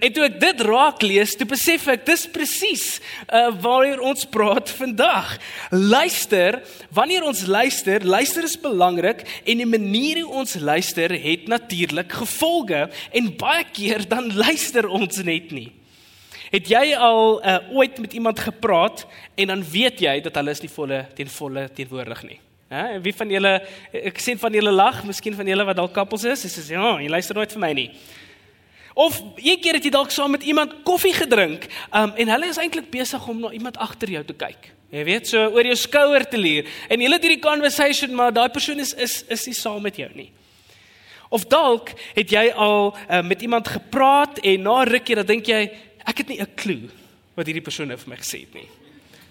En 0.03 0.11
toe 0.11 0.25
ek 0.27 0.39
dit 0.41 0.61
raak 0.67 1.03
lees, 1.07 1.33
toe 1.39 1.45
besef 1.47 1.85
ek 1.93 2.03
dis 2.07 2.25
presies 2.33 2.83
uh 3.31 3.47
waaroor 3.63 4.01
ons 4.11 4.25
praat 4.27 4.71
vandag. 4.75 5.37
Luister, 5.71 6.59
wanneer 6.95 7.23
ons 7.23 7.45
luister, 7.47 8.03
luister 8.03 8.43
is 8.43 8.57
belangrik 8.59 9.23
en 9.47 9.63
die 9.63 9.69
manier 9.69 10.19
hoe 10.25 10.41
ons 10.41 10.57
luister 10.59 11.15
het 11.15 11.47
natuurlik 11.51 12.11
gevolge 12.11 12.89
en 13.15 13.31
baie 13.39 13.63
keer 13.71 14.03
dan 14.11 14.27
luister 14.35 14.89
ons 14.89 15.21
net 15.23 15.55
nie. 15.55 15.69
Het 16.51 16.67
jy 16.75 16.83
al 16.99 17.39
uh 17.39 17.55
ooit 17.79 17.95
met 18.03 18.17
iemand 18.19 18.43
gepraat 18.43 19.05
en 19.39 19.53
dan 19.53 19.63
weet 19.63 20.03
jy 20.03 20.17
dat 20.27 20.35
hulle 20.35 20.51
is 20.51 20.63
nie 20.65 20.73
volle 20.75 21.05
ten 21.15 21.31
volle 21.31 21.69
teenwoordig 21.71 22.25
nie. 22.27 22.39
Hè? 22.67 22.83
En 22.97 23.01
wie 23.05 23.15
van 23.15 23.31
julle 23.31 23.55
ek 23.95 24.19
sien 24.19 24.43
van 24.43 24.59
julle 24.59 24.75
lag, 24.75 25.05
miskien 25.07 25.39
van 25.39 25.47
julle 25.47 25.63
wat 25.71 25.79
dalk 25.79 25.95
kappels 25.95 26.27
is 26.27 26.43
sê, 26.43 26.67
"Ja, 26.75 26.99
jy 26.99 27.07
luister 27.07 27.35
nooit 27.35 27.51
vir 27.51 27.63
my 27.63 27.73
nie." 27.73 27.91
Of 28.95 29.17
een 29.35 29.59
keer 29.59 29.75
het 29.75 29.83
jy 29.83 29.91
dalk 29.91 30.13
saam 30.15 30.31
met 30.31 30.43
iemand 30.47 30.71
koffie 30.87 31.13
gedrink, 31.13 31.65
um, 31.91 32.13
en 32.15 32.29
hulle 32.31 32.47
is 32.47 32.59
eintlik 32.63 32.87
besig 32.93 33.27
om 33.27 33.41
na 33.43 33.51
iemand 33.51 33.75
agter 33.83 34.13
jou 34.13 34.21
te 34.23 34.33
kyk. 34.33 34.69
Jy 34.95 35.03
weet, 35.03 35.27
so 35.27 35.49
oor 35.51 35.67
jou 35.67 35.75
skouer 35.75 36.23
te 36.31 36.39
leer. 36.39 36.69
En 36.87 37.01
jy 37.03 37.09
het 37.11 37.25
hierdie 37.27 37.43
conversation, 37.43 38.13
maar 38.15 38.31
daai 38.31 38.47
persoon 38.55 38.79
is 38.79 38.93
is 38.93 39.17
is 39.27 39.43
nie 39.49 39.57
saam 39.57 39.83
met 39.83 39.99
jou 39.99 40.07
nie. 40.15 40.29
Of 41.29 41.43
dalk 41.51 41.91
het 42.15 42.31
jy 42.31 42.45
al 42.55 42.93
uh, 42.95 43.19
met 43.27 43.43
iemand 43.43 43.67
gepraat 43.67 44.39
en 44.39 44.63
na 44.63 44.77
rukkie 44.87 45.19
dan 45.19 45.27
dink 45.27 45.51
jy, 45.51 45.65
ek 46.05 46.23
het 46.23 46.31
nie 46.31 46.39
'n 46.39 46.55
klou 46.55 46.79
wat 47.35 47.45
hierdie 47.51 47.65
persoon 47.65 47.91
nou 47.91 47.97
vir 47.97 48.09
my 48.09 48.15
gesê 48.15 48.45
het 48.47 48.53
nie. 48.53 48.69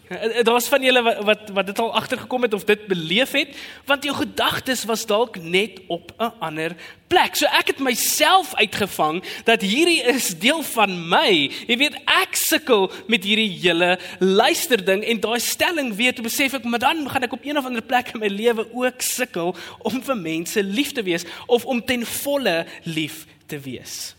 Eh, 0.08 0.38
eh, 0.38 0.44
daar's 0.44 0.68
van 0.68 0.82
julle 0.82 1.02
wat 1.02 1.18
wat 1.24 1.48
wat 1.52 1.66
dit 1.66 1.78
al 1.78 1.94
agtergekom 1.94 2.42
het 2.42 2.54
of 2.54 2.64
dit 2.64 2.86
beleef 2.86 3.30
het, 3.32 3.56
want 3.84 4.04
jou 4.04 4.16
gedagtes 4.16 4.84
was 4.84 5.06
dalk 5.06 5.38
net 5.40 5.80
op 5.86 6.12
'n 6.18 6.32
ander 6.38 6.76
plek. 7.06 7.36
So 7.36 7.46
ek 7.46 7.66
het 7.66 7.78
myself 7.78 8.54
uitgevang 8.54 9.24
dat 9.44 9.60
hierdie 9.60 10.02
is 10.02 10.38
deel 10.38 10.62
van 10.62 11.08
my. 11.08 11.50
Jy 11.66 11.76
weet, 11.76 11.94
ek 12.04 12.34
sukkel 12.36 12.92
met 13.06 13.24
hierdie 13.24 13.58
hele 13.60 13.98
luister 14.18 14.84
ding 14.84 15.04
en 15.04 15.20
daai 15.20 15.40
stelling 15.40 15.94
weet, 15.94 16.22
besef 16.22 16.52
ek, 16.52 16.64
maar 16.64 16.78
dan 16.78 17.10
gaan 17.10 17.22
ek 17.22 17.32
op 17.32 17.44
een 17.44 17.58
of 17.58 17.64
ander 17.64 17.82
plek 17.82 18.10
in 18.14 18.20
my 18.20 18.28
lewe 18.28 18.68
ook 18.72 19.00
sukkel 19.00 19.56
om 19.78 20.02
vir 20.02 20.16
mense 20.16 20.62
lief 20.62 20.92
te 20.92 21.02
wees 21.02 21.24
of 21.46 21.64
om 21.64 21.84
ten 21.84 22.06
volle 22.06 22.66
lief 22.82 23.26
te 23.46 23.58
wees. 23.58 24.14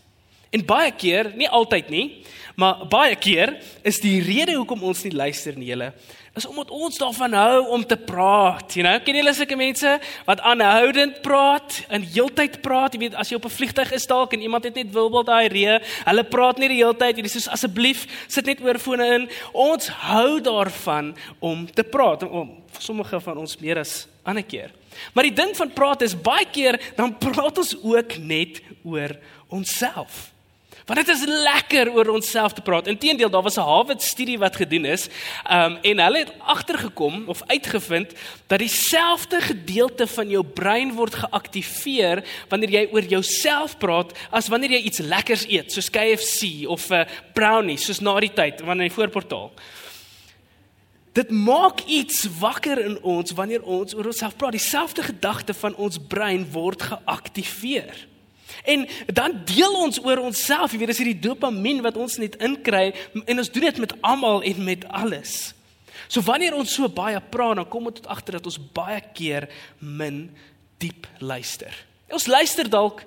En 0.50 0.64
baie 0.64 0.92
keer, 0.92 1.32
nie 1.34 1.48
altyd 1.48 1.88
nie, 1.88 2.22
Maar 2.56 2.86
baie 2.88 3.16
keer 3.20 3.52
is 3.84 3.98
die 4.00 4.16
rede 4.24 4.54
hoekom 4.56 4.80
ons 4.88 5.02
nie 5.04 5.12
luister 5.12 5.56
nie, 5.58 5.68
julle, 5.68 5.90
is 6.36 6.46
omdat 6.48 6.70
ons 6.72 6.96
daarvan 7.00 7.34
hou 7.36 7.58
om 7.76 7.82
te 7.84 7.98
praat. 8.00 8.72
Jy 8.76 8.84
nou, 8.84 8.94
ken 9.04 9.16
julle 9.18 9.32
sulke 9.36 9.56
mense 9.60 9.90
wat 10.24 10.40
aanhoudend 10.40 11.18
praat 11.24 11.82
en 11.92 12.04
heeltyd 12.04 12.58
praat? 12.64 12.96
Jy 12.96 13.00
weet, 13.02 13.16
as 13.20 13.28
jy 13.28 13.36
op 13.36 13.44
'n 13.44 13.56
vliegtyg 13.56 13.92
is 13.92 14.08
dalk 14.08 14.32
en 14.32 14.40
iemand 14.40 14.64
het 14.64 14.74
net 14.74 14.92
wibbel 14.92 15.24
daai 15.24 15.48
reë, 15.48 15.80
hulle 16.04 16.24
praat 16.24 16.58
nie 16.58 16.68
die 16.68 16.80
hele 16.80 16.96
tyd. 16.96 17.16
Jy 17.16 17.28
sê 17.28 17.48
asseblief 17.52 18.06
sit 18.28 18.46
net 18.46 18.60
oorfone 18.60 19.06
in. 19.14 19.28
Ons 19.52 19.88
hou 19.88 20.40
daarvan 20.40 21.14
om 21.40 21.66
te 21.66 21.84
praat. 21.84 22.22
Om 22.22 22.62
sommige 22.78 23.20
van 23.20 23.36
ons 23.36 23.56
meer 23.60 23.78
as 23.78 24.08
ander 24.24 24.44
keer. 24.44 24.72
Maar 25.12 25.24
die 25.24 25.34
ding 25.34 25.56
van 25.56 25.72
praat 25.72 26.02
is 26.02 26.14
baie 26.14 26.46
keer 26.50 26.80
dan 26.96 27.18
praat 27.18 27.58
ons 27.58 27.76
ook 27.82 28.18
net 28.18 28.62
oor 28.82 29.12
onsself. 29.48 30.35
Want 30.86 31.02
dit 31.02 31.08
is 31.08 31.24
lekker 31.26 31.88
oor 31.90 32.12
onsself 32.14 32.52
te 32.54 32.62
praat. 32.62 32.86
Inteendeel, 32.86 33.30
daar 33.30 33.42
was 33.42 33.56
'n 33.56 33.60
Harvard 33.66 34.02
studie 34.02 34.38
wat 34.38 34.56
gedoen 34.56 34.84
is, 34.84 35.08
um 35.50 35.78
en 35.82 35.98
hulle 35.98 36.18
het 36.18 36.32
agtergekom 36.38 37.24
of 37.26 37.42
uitgevind 37.46 38.12
dat 38.46 38.58
dieselfde 38.58 39.40
gedeelte 39.40 40.06
van 40.06 40.28
jou 40.28 40.44
brein 40.44 40.92
word 40.92 41.14
geaktiveer 41.14 42.24
wanneer 42.48 42.70
jy 42.70 42.88
oor 42.92 43.02
jouself 43.02 43.78
praat 43.78 44.12
as 44.30 44.48
wanneer 44.48 44.70
jy 44.70 44.82
iets 44.82 44.98
lekkers 44.98 45.46
eet, 45.48 45.72
soos 45.72 45.90
KFC 45.90 46.68
of 46.68 46.90
'n 46.90 46.94
uh, 46.94 47.04
brownie, 47.32 47.76
soos 47.76 48.00
na 48.00 48.20
die 48.20 48.32
tyd 48.32 48.60
wanneer 48.60 48.86
jy 48.86 48.94
voorportaal. 48.94 49.52
Dit 51.12 51.30
maak 51.30 51.80
iets 51.80 52.28
wakker 52.38 52.78
in 52.78 53.02
ons 53.02 53.30
wanneer 53.30 53.62
ons 53.62 53.94
oor 53.94 54.06
onsself 54.06 54.36
praat. 54.36 54.52
Dieselfde 54.52 55.02
gedagte 55.02 55.54
van 55.54 55.74
ons 55.74 55.98
brein 56.08 56.46
word 56.52 56.82
geaktiveer. 56.82 58.06
En 58.64 58.86
dan 59.12 59.40
deel 59.44 59.74
ons 59.80 60.00
oor 60.04 60.22
onsself, 60.24 60.72
jy 60.72 60.78
weet, 60.78 60.94
dis 60.94 61.02
hierdie 61.02 61.20
dopamien 61.28 61.82
wat 61.84 61.96
ons 62.00 62.16
net 62.22 62.38
inkry 62.42 62.92
en 63.24 63.38
ons 63.38 63.52
doen 63.52 63.68
dit 63.68 63.82
met 63.84 63.94
almal 64.00 64.42
en 64.42 64.64
met 64.64 64.86
alles. 64.88 65.36
So 66.08 66.22
wanneer 66.22 66.54
ons 66.54 66.74
so 66.74 66.88
baie 66.88 67.20
praat, 67.20 67.56
dan 67.60 67.68
kom 67.68 67.88
ons 67.90 68.00
tot 68.00 68.10
agter 68.12 68.38
dat 68.38 68.46
ons 68.46 68.60
baie 68.76 69.00
keer 69.16 69.48
min 69.80 70.28
diep 70.82 71.08
luister. 71.18 71.72
Ons 72.12 72.28
luister 72.30 72.68
dalk, 72.70 73.02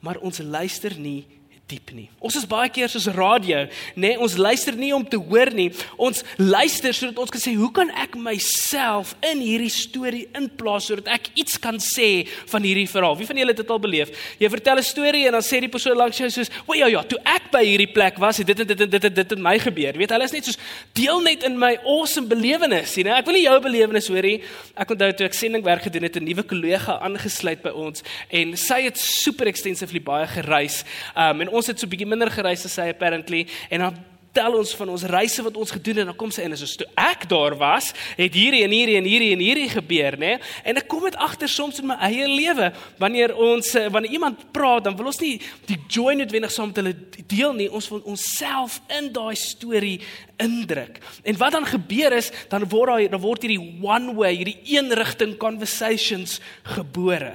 maar 0.00 0.18
ons 0.24 0.40
luister 0.42 0.96
nie 0.98 1.26
diep 1.70 1.92
nie. 1.94 2.08
Ons 2.18 2.36
is 2.40 2.46
baie 2.48 2.68
keer 2.72 2.90
soos 2.90 3.06
radio, 3.14 3.62
nê? 3.94 4.10
Nee, 4.10 4.18
ons 4.20 4.36
luister 4.40 4.76
nie 4.76 4.90
om 4.94 5.04
te 5.06 5.18
hoor 5.20 5.52
nie. 5.54 5.68
Ons 6.00 6.24
luister 6.40 6.94
sodat 6.96 7.20
ons 7.22 7.30
kan 7.30 7.40
sê, 7.40 7.54
"Hoe 7.54 7.70
kan 7.72 7.90
ek 7.90 8.16
myself 8.16 9.14
in 9.22 9.40
hierdie 9.40 9.70
storie 9.70 10.28
inplaas 10.34 10.86
sodat 10.86 11.08
ek 11.08 11.30
iets 11.34 11.58
kan 11.58 11.78
sê 11.78 12.26
van 12.46 12.62
hierdie 12.62 12.88
verhaal?" 12.88 13.16
Wie 13.16 13.26
van 13.26 13.36
julle 13.36 13.52
het 13.54 13.56
dit 13.56 13.70
al 13.70 13.78
beleef? 13.78 14.10
Jy 14.38 14.48
vertel 14.48 14.78
'n 14.78 14.82
storie 14.82 15.26
en 15.26 15.32
dan 15.32 15.42
sê 15.42 15.60
die 15.60 15.68
persoon 15.68 15.96
langs 15.96 16.18
jou 16.18 16.30
soos, 16.30 16.50
"O 16.66 16.74
ja 16.74 16.86
ja, 16.86 17.02
toe 17.02 17.18
ek 17.24 17.50
by 17.50 17.64
hierdie 17.64 17.92
plek 17.92 18.18
was, 18.18 18.38
het 18.38 18.46
dit 18.46 18.60
en 18.60 18.66
dit 18.66 18.80
en 18.80 18.90
dit 18.90 19.04
en 19.04 19.14
dit 19.14 19.28
met 19.30 19.38
my 19.38 19.58
gebeur." 19.58 19.96
Weet, 19.96 20.10
hulle 20.10 20.24
is 20.24 20.32
net 20.32 20.44
soos 20.44 20.58
deel 20.92 21.20
net 21.20 21.42
in 21.42 21.58
my 21.58 21.78
awesome 21.84 22.26
belewenis, 22.26 22.92
sien 22.92 23.06
jy? 23.06 23.12
Ek 23.12 23.24
wil 23.24 23.34
nie 23.34 23.44
jou 23.44 23.60
belewenis 23.60 24.08
hoor 24.08 24.22
nie. 24.22 24.42
Ek 24.76 24.90
onthou 24.90 25.12
toe 25.12 25.26
ek 25.26 25.34
sendingwerk 25.34 25.82
gedoen 25.82 26.02
het, 26.02 26.16
'n 26.16 26.24
nuwe 26.24 26.42
kollega 26.42 26.98
aangesluit 27.00 27.62
by 27.62 27.70
ons 27.70 28.02
en 28.30 28.56
sy 28.56 28.82
het 28.82 28.98
super 28.98 29.46
extensively 29.46 30.00
baie 30.00 30.26
gereis. 30.26 30.84
Um 31.16 31.40
en 31.40 31.48
het 31.66 31.78
so 31.78 31.86
'n 31.86 31.90
bietjie 31.90 32.06
minder 32.06 32.30
gereis 32.30 32.64
as 32.64 32.74
sy 32.74 32.88
apparently 32.88 33.46
en 33.70 33.80
dan 33.80 33.94
tel 34.36 34.54
ons 34.54 34.72
van 34.78 34.92
ons 34.94 35.04
reise 35.10 35.42
wat 35.42 35.56
ons 35.58 35.72
gedoen 35.74 35.98
het 35.98 36.04
en 36.04 36.10
dan 36.12 36.18
kom 36.18 36.30
sy 36.34 36.44
in 36.46 36.54
en 36.54 36.60
so 36.60 36.78
toe 36.78 36.86
ek 37.00 37.26
daar 37.30 37.56
was, 37.58 37.90
het 38.18 38.36
hierdie 38.36 38.62
en 38.66 38.74
hierdie 38.74 38.96
en 39.00 39.08
hierdie 39.08 39.30
en 39.34 39.42
hierdie 39.42 39.68
gebeur, 39.72 40.16
nê? 40.20 40.32
En 40.62 40.78
ek 40.78 40.86
kom 40.90 41.06
dit 41.08 41.18
agter 41.20 41.50
soms 41.50 41.80
in 41.82 41.88
my 41.90 41.96
eie 42.06 42.28
lewe 42.30 42.70
wanneer 43.00 43.34
ons 43.34 43.72
eh, 43.78 43.88
wanneer 43.92 44.14
iemand 44.18 44.44
praat, 44.54 44.84
dan 44.86 44.96
wil 44.98 45.10
ons 45.10 45.20
nie 45.22 45.36
die 45.68 45.78
joy 45.90 46.14
noodwendig 46.18 46.54
saam 46.54 46.70
met 46.70 46.82
hulle 46.82 47.24
deel 47.30 47.56
nie, 47.58 47.68
ons 47.70 47.90
wil 47.90 48.04
onsself 48.10 48.78
in 48.98 49.10
daai 49.14 49.34
storie 49.38 49.98
indruk. 50.40 51.00
En 51.26 51.38
wat 51.40 51.56
dan 51.58 51.66
gebeur 51.68 52.14
is, 52.20 52.30
dan 52.52 52.68
word 52.70 52.94
daai 52.94 53.10
dan 53.10 53.22
word 53.22 53.46
hierdie 53.46 53.82
one 53.82 54.14
way, 54.18 54.36
hierdie 54.38 54.60
een 54.76 54.94
rigting 54.94 55.34
conversations 55.42 56.38
gebore. 56.76 57.34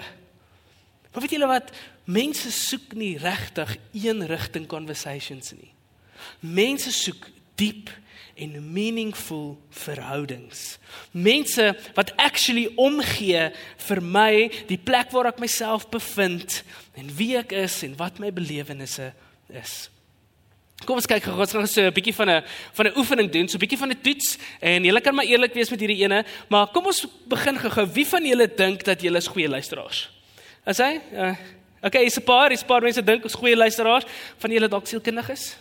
Maar 1.11 1.23
weet 1.23 1.35
julle 1.37 1.51
wat? 1.51 1.75
Mense 2.05 2.51
soek 2.51 2.93
nie 2.93 3.17
regtig 3.17 3.77
een 3.93 4.25
rigting 4.29 4.67
conversations 4.69 5.53
nie. 5.57 5.71
Mense 6.39 6.91
soek 6.93 7.29
diep 7.57 7.89
en 8.35 8.57
meaningful 8.73 9.55
verhoudings. 9.69 10.77
Mense 11.11 11.71
wat 11.95 12.11
actually 12.19 12.67
omgee 12.75 13.47
vir 13.87 14.01
my, 14.03 14.31
die 14.67 14.77
plek 14.77 15.13
waar 15.15 15.31
ek 15.31 15.39
myself 15.39 15.87
bevind 15.89 16.61
en 16.99 17.09
wie 17.15 17.33
ek 17.39 17.55
is 17.55 17.79
en 17.87 17.95
wat 17.99 18.19
my 18.19 18.31
belewennisse 18.35 19.13
is. 19.55 19.75
Kom 20.83 20.99
ons 20.99 21.07
kyk 21.07 21.23
gou, 21.23 21.37
ons 21.39 21.55
gaan 21.55 21.67
so 21.71 21.81
'n 21.87 21.93
bietjie 21.95 22.13
van 22.13 22.29
'n 22.29 22.43
van 22.73 22.87
'n 22.87 22.97
oefening 22.97 23.31
doen, 23.31 23.47
so 23.47 23.55
'n 23.55 23.63
bietjie 23.63 23.79
van 23.79 23.91
'n 23.91 24.01
toets 24.01 24.37
en 24.59 24.83
julle 24.83 25.01
kan 25.01 25.15
maar 25.15 25.25
eerlik 25.25 25.53
wees 25.53 25.69
met 25.69 25.79
hierdie 25.79 26.03
ene, 26.03 26.25
maar 26.49 26.67
kom 26.67 26.85
ons 26.85 27.07
begin 27.27 27.57
gou-gou. 27.57 27.87
Wie 27.93 28.05
van 28.05 28.25
julle 28.25 28.47
dink 28.47 28.83
dat 28.83 29.01
julle 29.01 29.17
is 29.17 29.27
goeie 29.27 29.49
luisteraars? 29.49 30.09
Is 30.65 30.77
hy? 30.77 30.99
Uh, 31.13 31.35
okay, 31.85 32.05
is 32.05 32.17
'n 32.17 32.23
paar, 32.23 32.51
is 32.51 32.61
'n 32.61 32.65
paar 32.65 32.81
mense 32.81 33.01
dink 33.03 33.23
ons 33.23 33.35
goeie 33.35 33.55
luisteraars 33.55 34.05
van 34.37 34.51
julle 34.51 34.67
dalk 34.67 34.87
sielkundig 34.87 35.29
is. 35.29 35.55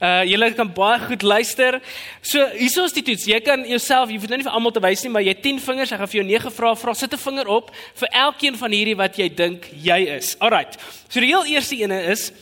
Uh 0.00 0.24
julle 0.24 0.54
kan 0.54 0.72
baie 0.72 0.98
goed 0.98 1.22
luister. 1.22 1.80
So 2.22 2.46
hieso 2.56 2.84
is 2.84 2.92
die 2.92 3.02
toets. 3.02 3.26
Jy 3.28 3.40
kan 3.40 3.66
jouself, 3.68 4.08
jy 4.08 4.16
hoef 4.16 4.28
nou 4.28 4.36
nie 4.36 4.46
vir 4.48 4.52
almal 4.52 4.72
te 4.72 4.80
wys 4.80 5.02
nie, 5.02 5.10
maar 5.12 5.22
jy 5.22 5.34
10 5.34 5.60
vingers, 5.60 5.92
ek 5.92 5.98
gaan 5.98 6.08
vir 6.08 6.20
jou 6.20 6.26
9 6.26 6.50
vra, 6.50 6.74
vra 6.74 6.94
sit 6.94 7.12
'n 7.12 7.18
vinger 7.18 7.48
op 7.48 7.70
vir 7.94 8.08
elkeen 8.08 8.56
van 8.56 8.70
hierdie 8.70 8.96
wat 8.96 9.16
jy 9.16 9.28
dink 9.28 9.68
jy 9.72 10.16
is. 10.16 10.36
Alrite. 10.40 10.78
So 11.08 11.20
die 11.20 11.28
heel 11.28 11.44
eerste 11.44 11.76
ene 11.76 12.02
is 12.10 12.32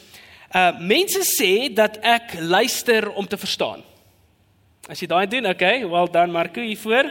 uh 0.55 0.73
mense 0.79 1.19
sê 1.23 1.75
dat 1.75 1.99
ek 2.03 2.39
luister 2.41 3.11
om 3.11 3.27
te 3.27 3.37
verstaan. 3.37 3.83
As 4.89 5.01
jy 5.01 5.07
daai 5.07 5.27
doen, 5.27 5.47
okay, 5.47 5.85
well 5.85 6.07
done 6.07 6.33
Marco 6.33 6.61
hier 6.61 6.79
voor 6.79 7.11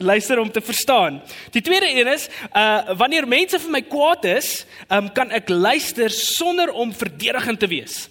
luister 0.00 0.38
om 0.38 0.50
te 0.50 0.60
verstaan. 0.60 1.20
Die 1.52 1.62
tweede 1.62 1.88
een 1.90 2.08
is 2.08 2.28
uh 2.56 2.96
wanneer 2.96 3.28
mense 3.28 3.60
vir 3.60 3.70
my 3.70 3.82
kwaad 3.82 4.24
is, 4.24 4.64
um, 4.88 5.10
kan 5.12 5.30
ek 5.30 5.48
luister 5.52 6.10
sonder 6.10 6.72
om 6.72 6.94
verdedigend 6.94 7.60
te 7.60 7.68
wees. 7.68 8.08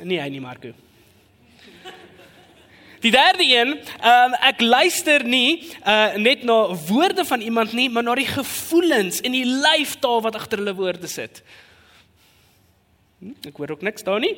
Nee, 0.00 0.20
hy 0.20 0.28
nie 0.32 0.40
Marco. 0.40 0.72
Die 3.04 3.12
derde 3.12 3.44
een, 3.44 3.74
um, 3.76 4.36
ek 4.40 4.64
luister 4.64 5.24
nie 5.24 5.68
uh 5.84 6.16
net 6.16 6.46
na 6.48 6.72
woorde 6.88 7.24
van 7.28 7.44
iemand 7.44 7.76
nie, 7.76 7.90
maar 7.92 8.06
na 8.06 8.16
die 8.16 8.28
gevoelens 8.30 9.20
en 9.20 9.36
die 9.36 9.44
lyftaal 9.44 10.24
wat 10.24 10.40
agter 10.40 10.64
hulle 10.64 10.74
woorde 10.74 11.12
sit. 11.12 11.42
Hm, 13.20 13.36
ek 13.48 13.60
hoor 13.60 13.76
ook 13.76 13.84
niks 13.84 14.04
daar 14.04 14.20
nie. 14.20 14.34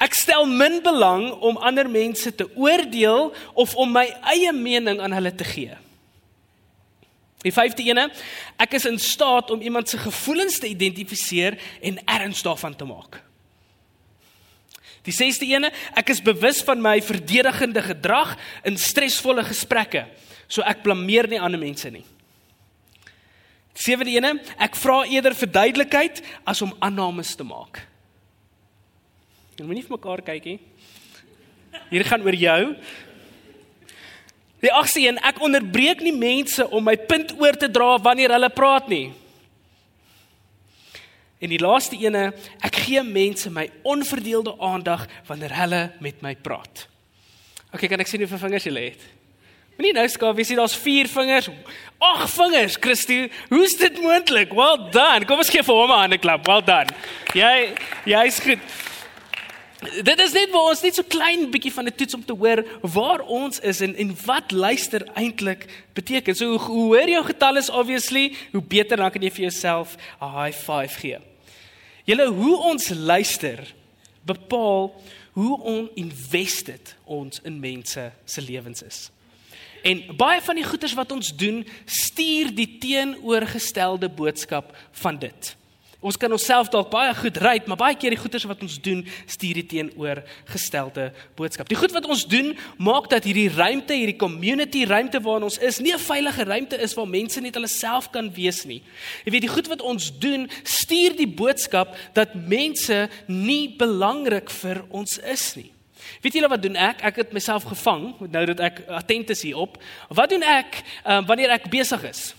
Ek 0.00 0.16
stel 0.16 0.46
min 0.48 0.78
belang 0.80 1.28
om 1.44 1.60
ander 1.60 1.88
mense 1.88 2.32
te 2.32 2.46
oordeel 2.56 3.34
of 3.52 3.74
om 3.76 3.90
my 3.92 4.06
eie 4.32 4.52
mening 4.56 5.00
aan 5.00 5.12
hulle 5.12 5.32
te 5.36 5.44
gee. 5.44 5.76
Die 7.44 7.52
vyfde 7.52 7.84
ene, 7.88 8.06
ek 8.60 8.76
is 8.76 8.86
in 8.88 8.98
staat 9.00 9.52
om 9.52 9.60
iemand 9.64 9.88
se 9.88 10.00
gevoelens 10.00 10.58
te 10.60 10.68
identifiseer 10.68 11.56
en 11.84 12.00
erns 12.04 12.42
daarvan 12.44 12.76
te 12.76 12.88
maak. 12.88 13.20
Die 15.08 15.14
sesde 15.16 15.48
ene, 15.48 15.70
ek 15.96 16.12
is 16.12 16.20
bewus 16.24 16.60
van 16.64 16.80
my 16.84 16.98
verdedigende 17.04 17.80
gedrag 17.84 18.34
in 18.68 18.76
stresvolle 18.80 19.44
gesprekke, 19.48 20.04
so 20.48 20.64
ek 20.68 20.82
blameer 20.84 21.28
nie 21.28 21.40
ander 21.40 21.60
mense 21.60 21.88
nie. 21.92 22.04
Sewende 23.80 24.12
ene, 24.12 24.34
ek 24.60 24.76
vra 24.76 25.02
eerder 25.08 25.36
verduidelikheid 25.36 26.20
as 26.44 26.60
om 26.64 26.74
aannames 26.84 27.32
te 27.36 27.46
maak. 27.48 27.86
Jy 29.60 29.66
moenie 29.68 29.84
vir 29.84 29.92
mekaar 29.92 30.22
kyk 30.24 30.46
nie. 30.48 30.58
Hier 31.90 32.04
gaan 32.08 32.22
oor 32.24 32.36
jou. 32.40 32.60
Die 34.64 34.72
agste 34.72 35.02
een, 35.04 35.18
ek 35.20 35.42
onderbreek 35.44 36.00
nie 36.00 36.14
mense 36.16 36.64
om 36.72 36.86
my 36.88 36.94
punt 36.96 37.34
oor 37.36 37.58
te 37.60 37.68
dra 37.68 37.98
wanneer 38.00 38.32
hulle 38.32 38.48
praat 38.56 38.88
nie. 38.88 39.10
En 41.44 41.52
die 41.52 41.60
laaste 41.60 42.00
ene, 42.00 42.30
ek 42.64 42.80
gee 42.86 43.04
mense 43.04 43.52
my 43.52 43.66
onverdeelde 43.84 44.56
aandag 44.64 45.04
wanneer 45.28 45.52
hulle 45.60 45.84
met 46.00 46.24
my 46.24 46.34
praat. 46.40 46.86
OK, 47.68 47.84
kan 47.84 48.00
ek 48.00 48.08
sien 48.08 48.24
hoeveel 48.24 48.46
vingers 48.48 48.64
jy 48.64 48.76
het? 48.80 49.08
Moenie 49.76 49.96
nou 49.96 50.08
skaaf, 50.08 50.40
jy 50.40 50.48
sien 50.48 50.60
daar's 50.60 50.76
4 50.76 51.08
vingers. 51.20 51.52
8 52.00 52.32
vingers, 52.32 52.80
Christo. 52.80 53.26
Hoe's 53.52 53.76
dit 53.80 54.00
moontlik? 54.00 54.56
Well 54.56 54.88
done. 54.88 55.28
Kom 55.28 55.44
ons 55.44 55.52
gee 55.52 55.64
vir 55.64 55.84
hom 55.84 55.92
'n 55.92 56.00
hande 56.08 56.18
klap. 56.18 56.48
Well 56.48 56.64
done. 56.64 56.88
Jy 57.36 57.76
jy's 58.08 58.40
goed. 58.40 58.88
Dit 59.80 60.20
is 60.20 60.34
net 60.36 60.50
vir 60.52 60.60
ons 60.60 60.82
net 60.84 60.98
so 60.98 61.08
klein 61.08 61.46
bietjie 61.52 61.72
van 61.72 61.86
'n 61.88 61.96
toets 61.96 62.14
om 62.14 62.24
te 62.24 62.36
hoor 62.36 62.60
waar 62.82 63.20
ons 63.24 63.60
is 63.60 63.80
en 63.80 63.94
en 63.96 64.10
wat 64.26 64.52
luister 64.52 65.06
eintlik 65.14 65.64
beteken. 65.94 66.34
So 66.34 66.58
hoe, 66.58 66.94
hoor 66.94 67.08
jou 67.08 67.24
getal 67.24 67.56
is 67.56 67.70
obviously, 67.70 68.36
hoe 68.52 68.62
beter 68.62 68.96
dan 68.96 69.10
kan 69.10 69.22
jy 69.22 69.30
vir 69.30 69.48
jouself 69.48 69.96
'n 70.20 70.28
high 70.36 70.56
five 70.56 71.00
gee. 71.00 71.18
Julle 72.04 72.26
hoe 72.26 72.56
ons 72.56 72.88
luister 72.88 73.74
bepaal 74.24 74.92
hoe 75.32 75.62
oninvested 75.62 76.94
ons 77.04 77.40
in 77.42 77.60
mense 77.60 78.12
se 78.24 78.40
lewens 78.42 78.82
is. 78.82 79.10
En 79.82 80.16
baie 80.16 80.40
van 80.40 80.54
die 80.54 80.64
goeders 80.64 80.94
wat 80.94 81.12
ons 81.12 81.36
doen, 81.36 81.66
stuur 81.84 82.54
die 82.54 82.78
teenoorgestelde 82.78 84.08
boodskap 84.08 84.76
van 84.92 85.18
dit. 85.18 85.56
Ons 86.00 86.16
kan 86.16 86.32
onsself 86.32 86.70
dalk 86.72 86.88
baie 86.92 87.12
goed 87.14 87.36
ry, 87.44 87.58
maar 87.68 87.76
baie 87.76 87.96
keer 88.00 88.14
die 88.14 88.20
goeders 88.20 88.46
wat 88.48 88.62
ons 88.64 88.78
doen, 88.80 89.02
stuur 89.28 89.58
dit 89.60 89.68
teenoor 89.68 90.22
gestelde 90.48 91.10
boodskap. 91.36 91.68
Die 91.68 91.76
goed 91.76 91.92
wat 91.92 92.08
ons 92.08 92.24
doen, 92.24 92.54
maak 92.80 93.10
dat 93.12 93.26
hierdie 93.28 93.50
ruimte, 93.52 93.92
hierdie 93.92 94.16
community 94.16 94.86
ruimte 94.88 95.20
waarin 95.20 95.50
ons 95.50 95.58
is, 95.60 95.80
nie 95.80 95.92
'n 95.92 96.00
veilige 96.00 96.44
ruimte 96.44 96.80
is 96.80 96.94
waar 96.94 97.08
mense 97.08 97.40
net 97.40 97.54
hulle 97.54 97.68
self 97.68 98.10
kan 98.10 98.32
wees 98.32 98.64
nie. 98.64 98.82
Jy 99.24 99.32
weet, 99.32 99.42
die 99.42 99.54
goed 99.56 99.68
wat 99.68 99.82
ons 99.82 100.10
doen, 100.18 100.48
stuur 100.64 101.16
die 101.16 101.28
boodskap 101.28 101.96
dat 102.14 102.34
mense 102.34 103.08
nie 103.26 103.68
belangrik 103.76 104.50
vir 104.50 104.84
ons 104.88 105.18
is 105.18 105.56
nie. 105.56 105.72
Weet 106.22 106.32
julle 106.32 106.48
wat 106.48 106.62
doen 106.62 106.76
ek? 106.76 107.02
Ek 107.02 107.16
het 107.16 107.32
myself 107.32 107.64
gevang 107.64 108.14
nou 108.30 108.44
dat 108.46 108.60
ek 108.60 108.82
attent 108.88 109.30
is 109.30 109.42
hierop. 109.42 109.76
Wat 110.08 110.30
doen 110.30 110.42
ek 110.42 110.82
um, 111.04 111.26
wanneer 111.26 111.50
ek 111.50 111.70
besig 111.70 112.04
is? 112.04 112.34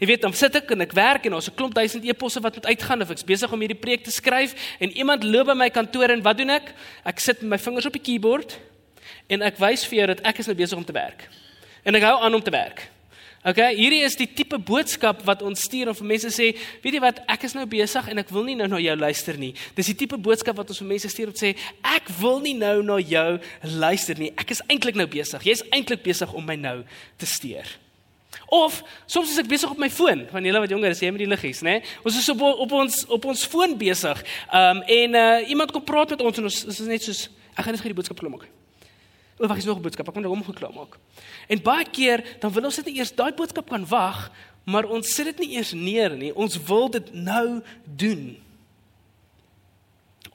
Jy 0.00 0.06
weet, 0.06 0.22
dan 0.22 0.32
sit 0.32 0.56
ek 0.56 0.70
en 0.70 0.84
ek 0.84 0.92
werk 0.96 1.26
en 1.26 1.34
ons 1.34 1.48
'n 1.48 1.54
klomp 1.54 1.74
duisend 1.74 2.04
e-posse 2.04 2.40
wat 2.40 2.54
moet 2.54 2.66
uitgaan 2.66 3.02
of 3.02 3.10
ek's 3.10 3.24
besig 3.24 3.52
om 3.52 3.60
hierdie 3.60 3.78
preek 3.78 4.04
te 4.04 4.10
skryf 4.10 4.54
en 4.80 4.90
iemand 4.92 5.24
loop 5.24 5.46
by 5.46 5.54
my 5.54 5.70
kantoor 5.70 6.10
en 6.10 6.22
wat 6.22 6.38
doen 6.38 6.50
ek? 6.50 6.74
Ek 7.04 7.18
sit 7.18 7.40
met 7.42 7.50
my 7.50 7.58
vingers 7.58 7.86
op 7.86 7.92
die 7.92 8.02
keyboard 8.02 8.58
en 9.28 9.42
ek 9.42 9.58
wys 9.58 9.86
vir 9.86 9.98
jou 9.98 10.06
dat 10.06 10.20
ek 10.20 10.38
is 10.38 10.46
nou 10.46 10.56
besig 10.56 10.78
om 10.78 10.84
te 10.84 10.92
werk. 10.92 11.28
En 11.84 11.94
ek 11.94 12.02
hou 12.02 12.20
aan 12.20 12.34
om 12.34 12.42
te 12.42 12.50
werk. 12.50 12.90
Okay, 13.46 13.76
hierdie 13.78 14.02
is 14.02 14.16
die 14.18 14.26
tipe 14.26 14.58
boodskap 14.58 15.20
wat 15.22 15.42
ons 15.46 15.60
stuur 15.68 15.92
om 15.92 15.94
vir 15.94 16.08
mense 16.10 16.32
sê, 16.34 16.48
weet 16.82 16.96
jy 16.96 17.00
wat, 17.04 17.20
ek 17.30 17.44
is 17.46 17.52
nou 17.54 17.62
besig 17.70 18.08
en 18.10 18.18
ek 18.18 18.32
wil 18.34 18.42
nie 18.42 18.56
nou 18.58 18.66
na 18.72 18.80
jou 18.82 18.96
luister 18.98 19.38
nie. 19.38 19.52
Dis 19.76 19.86
die 19.92 19.94
tipe 20.00 20.18
boodskap 20.18 20.58
wat 20.58 20.72
ons 20.74 20.80
vir 20.82 20.88
mense 20.90 21.10
stuur 21.12 21.30
om 21.30 21.36
te 21.36 21.44
sê, 21.44 21.52
ek 21.86 22.10
wil 22.18 22.40
nie 22.42 22.56
nou 22.58 22.80
na 22.82 22.96
jou 22.98 23.38
luister 23.78 24.18
nie. 24.18 24.32
Ek 24.34 24.50
is 24.50 24.64
eintlik 24.66 24.98
nou 24.98 25.06
besig. 25.06 25.46
Jy's 25.46 25.62
eintlik 25.70 26.02
besig 26.02 26.34
om 26.34 26.42
my 26.42 26.58
nou 26.58 26.80
te 27.22 27.28
steur. 27.30 27.70
Of 28.46 28.82
soms 29.06 29.30
is 29.30 29.38
ek 29.42 29.48
besig 29.50 29.70
op 29.70 29.78
my 29.78 29.88
foon, 29.90 30.26
van 30.30 30.44
julle 30.46 30.60
wat 30.62 30.70
jonger 30.70 30.94
is, 30.94 31.00
jy 31.02 31.10
met 31.10 31.24
die 31.24 31.30
liggies, 31.30 31.64
né? 31.66 31.80
Ons 32.06 32.18
is 32.20 32.28
op 32.30 32.44
op 32.46 32.72
ons 32.78 33.00
op 33.10 33.24
ons 33.24 33.46
foon 33.46 33.74
besig. 33.78 34.22
Ehm 34.52 34.76
um, 34.76 34.82
en 34.82 35.14
uh 35.14 35.48
iemand 35.48 35.72
kom 35.74 35.84
praat 35.84 36.14
met 36.14 36.22
ons 36.22 36.38
en 36.38 36.46
ons 36.50 36.64
is 36.70 36.78
net 36.86 37.02
soos 37.02 37.26
ek 37.56 37.64
gaan 37.64 37.74
net 37.74 37.82
gou 37.82 37.90
die 37.90 37.98
boodskap 37.98 38.20
klaar 38.20 38.30
maak. 38.30 38.46
O, 39.36 39.46
wag, 39.46 39.58
is 39.58 39.64
nog 39.64 39.78
'n 39.78 39.82
boodskap. 39.82 40.08
Ek 40.08 40.14
moet 40.14 40.24
hom 40.24 40.44
geklaar 40.44 40.72
maak. 40.72 40.96
En 41.48 41.62
baie 41.62 41.84
keer 41.84 42.24
dan 42.40 42.52
wil 42.52 42.64
ons 42.64 42.76
net 42.76 42.86
eers 42.86 43.14
daai 43.14 43.32
boodskap 43.32 43.68
kan 43.68 43.86
wag, 43.86 44.30
maar 44.64 44.84
ons 44.84 45.14
sit 45.14 45.24
dit 45.24 45.38
nie 45.38 45.56
eers 45.56 45.72
neer 45.72 46.16
nie. 46.16 46.34
Ons 46.34 46.56
wil 46.62 46.88
dit 46.90 47.12
nou 47.12 47.62
doen. 47.84 48.45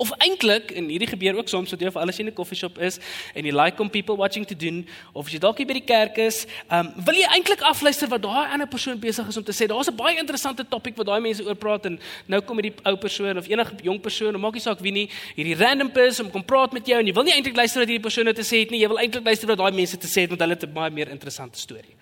Of 0.01 0.09
eintlik 0.17 0.71
en 0.73 0.87
hierdie 0.89 1.09
gebeur 1.11 1.37
ook 1.37 1.49
soms 1.51 1.69
dat 1.69 1.81
jy 1.83 1.91
of 1.91 1.97
alles 1.99 2.19
in 2.19 2.25
'n 2.27 2.33
koffieshop 2.33 2.79
is 2.81 2.97
en 3.35 3.45
jy 3.45 3.53
like 3.53 3.81
om 3.81 3.89
people 3.89 4.15
watching 4.15 4.47
te 4.47 4.55
doen 4.55 4.87
of 5.13 5.25
as 5.25 5.33
jy 5.33 5.39
dalk 5.39 5.57
by 5.57 5.73
die 5.73 5.85
kerk 5.85 6.17
is, 6.17 6.47
um, 6.71 6.93
wil 7.05 7.15
jy 7.15 7.27
eintlik 7.29 7.61
afluister 7.61 8.07
wat 8.09 8.21
daai 8.21 8.51
ander 8.53 8.67
persoon 8.67 8.99
besig 8.99 9.27
is 9.27 9.37
om 9.37 9.43
te 9.43 9.51
sê. 9.51 9.67
Daar's 9.67 9.89
'n 9.89 9.95
baie 9.95 10.17
interessante 10.17 10.65
topik 10.67 10.97
wat 10.97 11.05
daai 11.05 11.21
mense 11.21 11.45
oor 11.45 11.55
praat 11.55 11.85
en 11.85 11.99
nou 12.27 12.41
kom 12.41 12.57
hierdie 12.57 12.73
ou 12.85 12.95
persoon 12.95 13.37
of 13.37 13.47
enige 13.47 13.75
jong 13.83 14.01
persoon, 14.01 14.39
maak 14.39 14.53
nie 14.53 14.61
saak 14.61 14.79
wie 14.79 14.91
nie, 14.91 15.09
hierdie 15.35 15.55
random 15.55 15.91
person 15.91 16.31
kom 16.31 16.43
praat 16.43 16.73
met 16.73 16.87
jou 16.87 16.99
en 16.99 17.05
jy 17.05 17.13
wil 17.13 17.23
nie 17.23 17.33
eintlik 17.33 17.55
luister 17.55 17.79
wat 17.79 17.87
hierdie 17.87 18.03
persoon 18.03 18.33
te 18.33 18.41
sê 18.41 18.59
het 18.59 18.71
nie. 18.71 18.79
Jy 18.79 18.87
wil 18.87 18.97
eintlik 18.97 19.25
luister 19.25 19.47
wat 19.47 19.57
daai 19.57 19.71
mense 19.71 19.97
te 19.97 20.07
sê 20.07 20.21
het 20.21 20.29
want 20.29 20.41
hulle 20.41 20.53
het 20.53 20.63
'n 20.63 20.73
baie 20.73 20.89
meer 20.89 21.09
interessante 21.09 21.59
storie. 21.59 21.95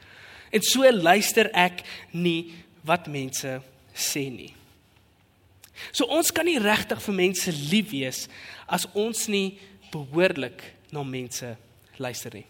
En 0.51 0.61
so 0.61 0.91
luister 0.91 1.49
ek 1.53 1.83
nie 2.11 2.53
wat 2.83 3.07
mense 3.07 3.61
sê 3.93 4.29
nie. 4.31 4.58
So 5.91 6.07
ons 6.11 6.31
kan 6.31 6.47
nie 6.47 6.59
regtig 6.61 7.01
vir 7.05 7.17
mense 7.17 7.51
lief 7.71 7.91
wees 7.91 8.27
as 8.67 8.87
ons 8.93 9.27
nie 9.31 9.59
behoorlik 9.93 10.61
na 10.93 11.03
mense 11.03 11.55
luister 11.99 12.33
nie. 12.33 12.45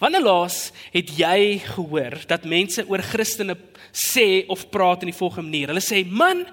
Wanneer 0.00 0.24
laas 0.24 0.70
het 0.90 1.12
jy 1.14 1.60
gehoor 1.62 2.18
dat 2.30 2.48
mense 2.48 2.82
oor 2.88 3.02
Christene 3.06 3.54
sê 3.94 4.44
of 4.50 4.66
praat 4.72 5.04
in 5.04 5.12
die 5.12 5.16
volgende 5.16 5.50
manier? 5.50 5.70
Hulle 5.70 5.84
sê: 5.84 6.02
"Man, 6.06 6.44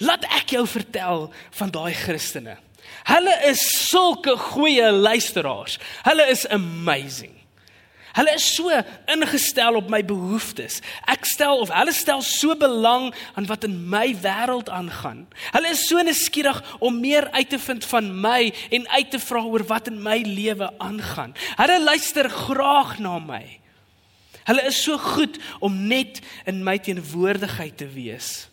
laat 0.00 0.24
ek 0.24 0.56
jou 0.56 0.66
vertel 0.66 1.30
van 1.50 1.70
daai 1.70 1.92
Christene. 1.94 2.56
Hulle 3.04 3.34
is 3.50 3.60
sulke 3.88 4.36
goeie 4.36 4.92
luisteraars. 4.92 5.78
Hulle 6.04 6.30
is 6.30 6.46
amazing." 6.48 7.39
Hulle 8.16 8.34
is 8.34 8.46
so 8.56 8.70
ingestel 9.10 9.78
op 9.78 9.90
my 9.92 10.00
behoeftes. 10.04 10.80
Ek 11.10 11.24
stel 11.28 11.62
of 11.62 11.70
hulle 11.74 11.94
stel 11.94 12.24
so 12.26 12.56
belang 12.58 13.10
aan 13.38 13.46
wat 13.46 13.64
in 13.68 13.76
my 13.90 14.10
wêreld 14.24 14.68
aangaan. 14.72 15.24
Hulle 15.54 15.70
is 15.70 15.86
so 15.86 16.02
nuuskierig 16.02 16.58
om 16.82 17.00
meer 17.00 17.30
uit 17.30 17.50
te 17.50 17.58
vind 17.58 17.86
van 17.92 18.10
my 18.20 18.50
en 18.70 18.88
uit 18.88 19.10
te 19.14 19.22
vra 19.22 19.44
oor 19.46 19.64
wat 19.70 19.92
in 19.92 20.02
my 20.02 20.18
lewe 20.26 20.72
aangaan. 20.78 21.34
Hulle 21.56 21.80
luister 21.84 22.30
graag 22.30 22.98
na 22.98 23.18
my. 23.22 23.44
Hulle 24.50 24.66
is 24.66 24.82
so 24.82 24.98
goed 24.98 25.38
om 25.60 25.86
net 25.86 26.18
in 26.50 26.64
my 26.66 26.78
teenwoordigheid 26.78 27.76
te 27.78 27.86
wees. 27.86 28.49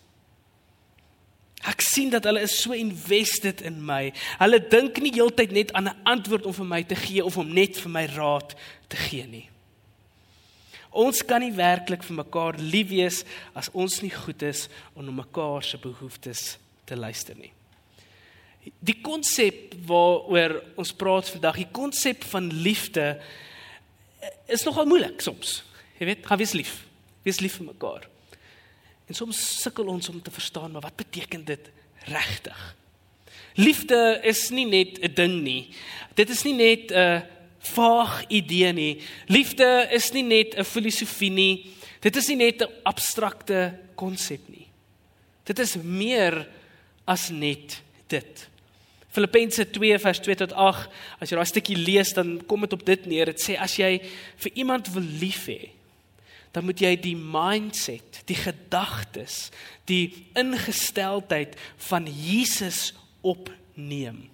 Ek 1.68 1.84
sien 1.84 2.12
dat 2.14 2.24
hulle 2.28 2.46
is 2.46 2.56
so 2.62 2.76
invested 2.76 3.62
in 3.68 3.82
my. 3.84 4.14
Hulle 4.40 4.60
dink 4.72 5.02
nie 5.04 5.12
heeltyd 5.18 5.52
net 5.52 5.74
aan 5.76 5.90
'n 5.90 6.00
antwoord 6.04 6.46
om 6.46 6.54
vir 6.54 6.66
my 6.66 6.84
te 6.84 6.96
gee 6.96 7.24
of 7.24 7.38
om 7.38 7.54
net 7.54 7.78
vir 7.78 7.92
my 7.92 8.06
raad 8.06 8.56
te 8.88 8.96
gee 8.96 9.28
nie. 9.28 9.50
Ons 10.92 11.22
kan 11.26 11.42
nie 11.42 11.54
werklik 11.54 12.04
vir 12.04 12.16
mekaar 12.16 12.56
lief 12.58 12.90
wees 12.90 13.24
as 13.54 13.70
ons 13.74 14.02
nie 14.02 14.14
goed 14.14 14.42
is 14.42 14.68
om 14.96 15.06
na 15.06 15.12
mekaar 15.12 15.64
se 15.64 15.78
behoeftes 15.78 16.58
te 16.86 16.96
luister 16.96 17.36
nie. 17.36 17.52
Die 18.80 18.98
konsep 19.02 19.76
waaroor 19.88 20.64
ons 20.76 20.94
praat 20.94 21.30
vandag, 21.30 21.56
die 21.56 21.72
konsep 21.72 22.24
van 22.24 22.50
liefde 22.52 23.22
is 24.48 24.64
nogal 24.64 24.86
moeilik 24.86 25.22
soms. 25.22 25.64
Jy 26.00 26.06
weet, 26.06 26.26
gaan 26.26 26.38
wees 26.38 26.54
lief. 26.54 26.86
Wees 27.24 27.40
lief 27.40 27.60
vir 27.60 27.66
mekaar. 27.66 28.08
En 29.08 29.16
soms 29.16 29.62
sukkel 29.62 29.88
ons 29.88 30.10
om 30.10 30.22
te 30.22 30.32
verstaan 30.32 30.72
maar 30.72 30.82
wat 30.82 30.96
beteken 30.96 31.46
dit 31.46 31.72
regtig? 32.12 32.76
Liefde 33.58 34.20
is 34.24 34.50
nie 34.50 34.66
net 34.66 35.00
'n 35.02 35.14
ding 35.14 35.42
nie. 35.42 35.70
Dit 36.14 36.30
is 36.30 36.44
nie 36.44 36.54
net 36.54 36.92
'n 36.92 37.24
vaag 37.60 38.28
idee 38.28 38.74
nie. 38.74 39.02
Liefde 39.28 39.88
is 39.92 40.12
nie 40.12 40.24
net 40.24 40.56
'n 40.56 40.64
filosofie 40.64 41.32
nie. 41.32 41.66
Dit 42.00 42.16
is 42.16 42.28
nie 42.28 42.36
net 42.36 42.62
'n 42.62 42.70
abstrakte 42.84 43.80
konsep 43.96 44.42
nie. 44.48 44.68
Dit 45.44 45.60
is 45.60 45.76
meer 45.76 46.48
as 47.06 47.30
net 47.30 47.82
dit. 48.08 48.48
Filippense 49.10 49.70
2 49.70 50.00
vers 50.00 50.20
2 50.20 50.36
tot 50.36 50.54
8, 50.54 50.90
as 51.20 51.30
jy 51.30 51.36
daai 51.36 51.46
stukkie 51.46 51.78
lees, 51.78 52.14
dan 52.14 52.46
kom 52.46 52.62
dit 52.62 52.74
op 52.74 52.86
dit 52.86 53.06
neer. 53.06 53.26
Dit 53.26 53.42
sê 53.42 53.56
as 53.58 53.76
jy 53.76 54.02
vir 54.38 54.52
iemand 54.54 54.92
wil 54.94 55.04
lief 55.04 55.48
hê, 55.48 55.70
dan 56.52 56.66
moet 56.66 56.80
jy 56.82 56.96
die 57.00 57.16
mindset, 57.16 58.22
die 58.26 58.38
gedagtes, 58.40 59.50
die 59.86 60.28
ingesteldheid 60.38 61.58
van 61.90 62.08
Jesus 62.10 62.94
opneem 63.22 64.26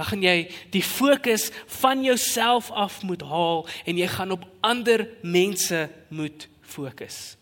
dan 0.00 0.08
gaan 0.08 0.22
jy 0.24 0.36
die 0.72 0.80
fokus 0.80 1.50
van 1.80 2.00
jouself 2.00 2.70
af 2.72 3.02
moet 3.04 3.20
haal 3.28 3.66
en 3.84 3.98
jy 4.00 4.06
gaan 4.08 4.32
op 4.32 4.46
ander 4.64 5.04
mense 5.20 5.90
moet 6.08 6.46
fokus. 6.64 7.36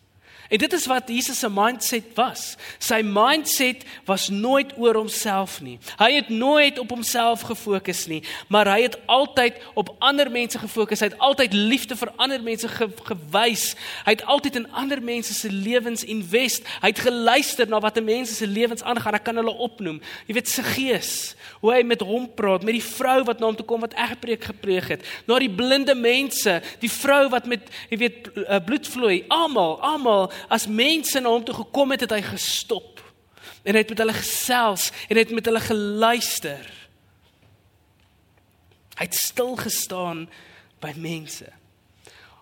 En 0.48 0.58
dit 0.58 0.72
is 0.72 0.86
wat 0.86 1.08
Jesus 1.08 1.38
se 1.38 1.48
mindset 1.50 2.04
was. 2.14 2.56
Sy 2.80 3.02
mindset 3.04 3.82
was 4.08 4.28
nooit 4.28 4.72
oor 4.80 4.96
homself 4.96 5.58
nie. 5.60 5.76
Hy 6.00 6.08
het 6.14 6.28
nooit 6.32 6.78
op 6.80 6.88
homself 6.90 7.44
gefokus 7.50 8.06
nie, 8.08 8.22
maar 8.48 8.70
hy 8.72 8.86
het 8.86 8.96
altyd 9.06 9.60
op 9.74 9.92
ander 9.98 10.30
mense 10.32 10.58
gefokus. 10.58 11.02
Hy 11.04 11.10
het 11.10 11.18
altyd 11.18 11.52
liefde 11.52 11.96
vir 12.00 12.12
ander 12.16 12.42
mense 12.42 12.68
ge 12.68 12.88
gewys. 13.10 13.74
Hy 14.06 14.16
het 14.16 14.24
altyd 14.24 14.56
in 14.62 14.70
ander 14.72 15.02
mense 15.04 15.36
se 15.36 15.52
lewens 15.52 16.04
invest. 16.04 16.64
Hy 16.80 16.94
het 16.94 17.04
geluister 17.04 17.68
na 17.68 17.80
wat 17.84 18.00
'n 18.00 18.04
mens 18.04 18.36
se 18.36 18.46
lewens 18.46 18.82
aangaan. 18.82 19.14
Ek 19.14 19.24
kan 19.24 19.36
hulle 19.36 19.52
opnoem. 19.52 20.00
Jy 20.26 20.34
weet 20.34 20.48
se 20.48 20.62
gees, 20.62 21.34
hoe 21.60 21.72
hy 21.72 21.82
met 21.82 22.00
hom 22.00 22.34
praat, 22.34 22.62
met 22.62 22.74
die 22.74 22.82
vrou 22.82 23.24
wat 23.24 23.38
na 23.38 23.46
hom 23.46 23.56
toe 23.56 23.66
kom 23.66 23.80
wat 23.80 23.94
ek 23.94 24.08
gepreek 24.08 24.44
gepreek 24.44 24.88
het, 24.88 25.04
na 25.26 25.38
die 25.38 25.50
blinde 25.50 25.94
mense, 25.94 26.62
die 26.80 26.90
vrou 26.90 27.28
wat 27.28 27.46
met 27.46 27.68
jy 27.90 27.98
weet 27.98 28.28
eh, 28.46 28.60
bloedvloei, 28.64 29.24
almal, 29.28 29.80
almal 29.80 30.32
as 30.48 30.68
mense 30.70 31.20
na 31.20 31.32
hom 31.32 31.44
toe 31.44 31.56
gekom 31.60 31.94
het, 31.94 32.06
het 32.06 32.16
hy 32.16 32.22
gestop. 32.22 33.02
En 33.64 33.74
hy 33.74 33.82
het 33.82 33.92
met 33.92 34.02
hulle 34.04 34.16
gesels 34.16 34.90
en 35.08 35.16
hy 35.16 35.24
het 35.26 35.34
met 35.34 35.50
hulle 35.50 35.62
geluister. 35.64 36.66
Hy 38.98 39.06
het 39.06 39.18
stil 39.18 39.56
gestaan 39.58 40.26
by 40.82 40.94
mense. 40.98 41.46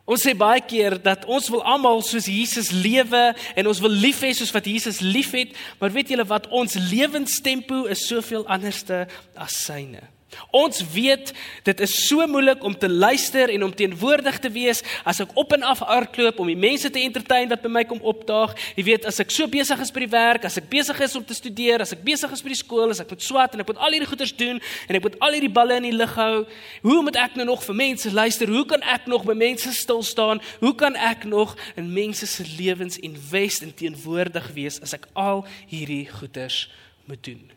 Ons 0.06 0.22
sê 0.22 0.36
baie 0.38 0.62
keer 0.62 1.00
dat 1.02 1.24
ons 1.26 1.48
wil 1.50 1.64
almal 1.66 1.98
soos 2.06 2.28
Jesus 2.30 2.70
lewe 2.70 3.22
en 3.58 3.66
ons 3.66 3.80
wil 3.82 3.90
lief 3.90 4.20
hê 4.22 4.30
soos 4.38 4.52
wat 4.54 4.68
Jesus 4.70 5.00
liefhet, 5.02 5.56
maar 5.80 5.90
weet 5.90 6.12
julle 6.14 6.26
wat 6.30 6.46
ons 6.54 6.78
lewenstempo 6.78 7.88
is 7.90 8.06
soveel 8.06 8.46
anderste 8.46 9.04
as 9.34 9.58
syne. 9.66 10.04
Ons 10.50 10.80
weet 10.90 11.30
dit 11.62 11.80
is 11.80 11.92
so 12.08 12.24
moeilik 12.26 12.64
om 12.66 12.74
te 12.78 12.88
luister 12.90 13.50
en 13.52 13.62
om 13.62 13.74
teenwoordig 13.74 14.38
te 14.42 14.50
wees 14.50 14.82
as 15.06 15.20
ek 15.22 15.30
op 15.38 15.52
en 15.54 15.62
af 15.62 15.84
hardloop 15.86 16.40
om 16.42 16.50
die 16.50 16.58
mense 16.58 16.90
te 16.90 17.02
entertain 17.02 17.48
wat 17.52 17.62
by 17.62 17.70
my 17.70 17.84
kom 17.86 18.02
opdaag. 18.02 18.56
Jy 18.74 18.84
weet 18.88 19.06
as 19.06 19.20
ek 19.22 19.30
so 19.30 19.46
besig 19.50 19.80
is 19.84 19.92
by 19.94 20.02
die 20.02 20.10
werk, 20.12 20.46
as 20.48 20.58
ek 20.58 20.68
besig 20.70 21.00
is 21.06 21.16
om 21.18 21.24
te 21.24 21.36
studeer, 21.36 21.84
as 21.84 21.94
ek 21.94 22.02
besig 22.06 22.32
is 22.34 22.42
by 22.42 22.52
die 22.52 22.58
skool, 22.58 22.90
as 22.90 23.02
ek 23.04 23.12
moet 23.14 23.22
swat 23.22 23.54
en 23.54 23.62
ek 23.62 23.70
moet 23.70 23.82
al 23.86 23.96
hierdie 23.96 24.10
goeders 24.10 24.34
doen 24.36 24.58
en 24.58 24.98
ek 24.98 25.06
moet 25.06 25.18
al 25.22 25.36
hierdie 25.38 25.52
balle 25.60 25.78
in 25.78 25.88
die 25.88 25.96
lug 25.96 26.16
hou. 26.18 26.44
Hoe 26.86 27.00
moet 27.06 27.20
ek 27.22 27.38
nou 27.38 27.46
nog 27.52 27.62
vir 27.68 27.78
mense 27.78 28.12
luister? 28.12 28.50
Hoe 28.50 28.66
kan 28.68 28.82
ek 28.82 29.06
nog 29.10 29.26
by 29.28 29.36
mense 29.38 29.72
stil 29.78 30.02
staan? 30.06 30.42
Hoe 30.62 30.74
kan 30.74 30.98
ek 30.98 31.28
nog 31.30 31.54
in 31.78 31.92
mense 31.94 32.26
se 32.26 32.46
lewens 32.58 32.98
invest 32.98 33.62
en 33.62 33.74
teenwoordig 33.74 34.50
wees 34.58 34.82
as 34.82 34.96
ek 34.98 35.06
al 35.14 35.46
hierdie 35.70 36.06
goeders 36.18 36.66
moet 37.06 37.22
doen? 37.22 37.55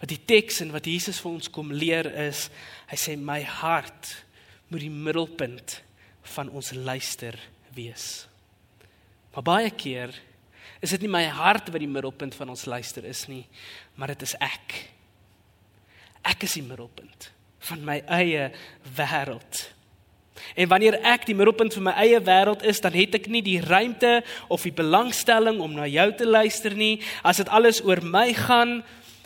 Wat 0.00 0.08
die 0.08 0.20
teks 0.24 0.62
en 0.64 0.72
wat 0.72 0.88
Jesus 0.88 1.20
vir 1.20 1.34
ons 1.34 1.50
kom 1.52 1.72
leer 1.76 2.08
is, 2.28 2.48
hy 2.88 2.98
sê 2.98 3.16
my 3.20 3.42
hart 3.44 4.14
moet 4.70 4.84
die 4.86 4.92
middelpunt 4.92 5.80
van 6.36 6.50
ons 6.56 6.72
luister 6.72 7.36
wees. 7.76 8.26
Maar 9.34 9.46
baie 9.46 9.72
keer 9.74 10.14
is 10.80 10.94
dit 10.94 11.04
nie 11.04 11.12
my 11.12 11.26
hart 11.28 11.68
wat 11.68 11.82
die 11.82 11.90
middelpunt 11.90 12.34
van 12.38 12.52
ons 12.54 12.64
luister 12.70 13.04
is 13.04 13.26
nie, 13.28 13.44
maar 14.00 14.14
dit 14.14 14.24
is 14.24 14.32
ek. 14.40 14.78
Ek 16.24 16.48
is 16.48 16.56
die 16.56 16.64
middelpunt 16.64 17.28
van 17.68 17.84
my 17.84 17.98
eie 18.08 18.48
wêreld. 18.96 19.66
En 20.56 20.70
wanneer 20.70 20.96
ek 21.04 21.26
die 21.28 21.36
middelpunt 21.36 21.74
van 21.76 21.90
my 21.90 21.94
eie 22.00 22.20
wêreld 22.24 22.64
is, 22.66 22.80
dan 22.80 22.96
het 22.96 23.18
ek 23.18 23.28
nie 23.28 23.42
die 23.44 23.60
ruimte 23.60 24.20
of 24.48 24.64
die 24.64 24.74
belangstelling 24.74 25.60
om 25.60 25.76
na 25.76 25.88
jou 25.90 26.08
te 26.16 26.28
luister 26.28 26.74
nie. 26.76 27.02
As 27.20 27.42
dit 27.42 27.52
alles 27.52 27.82
oor 27.84 28.00
my 28.00 28.30
gaan, 28.36 28.80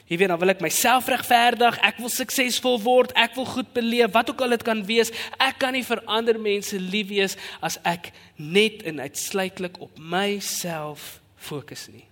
Jy 0.05 0.19
weet, 0.21 0.29
dan 0.29 0.41
wil 0.41 0.53
ek 0.53 0.61
myself 0.61 1.07
regverdig, 1.09 1.79
ek 1.81 2.01
wil 2.03 2.11
suksesvol 2.13 2.77
word, 2.85 3.15
ek 3.17 3.39
wil 3.39 3.47
goed 3.49 3.71
beleef, 3.73 4.11
wat 4.13 4.29
ook 4.29 4.43
al 4.45 4.53
dit 4.53 4.65
kan 4.67 4.83
wees. 4.85 5.13
Ek 5.41 5.57
kan 5.63 5.73
nie 5.73 5.85
vir 5.87 6.03
ander 6.05 6.37
mense 6.37 6.77
lief 6.77 7.09
wees 7.09 7.39
as 7.65 7.79
ek 7.89 8.11
net 8.37 8.85
en 8.85 9.01
uitsluitlik 9.01 9.81
op 9.81 9.97
myself 9.97 11.23
fokus 11.41 11.89
nie. 11.89 12.05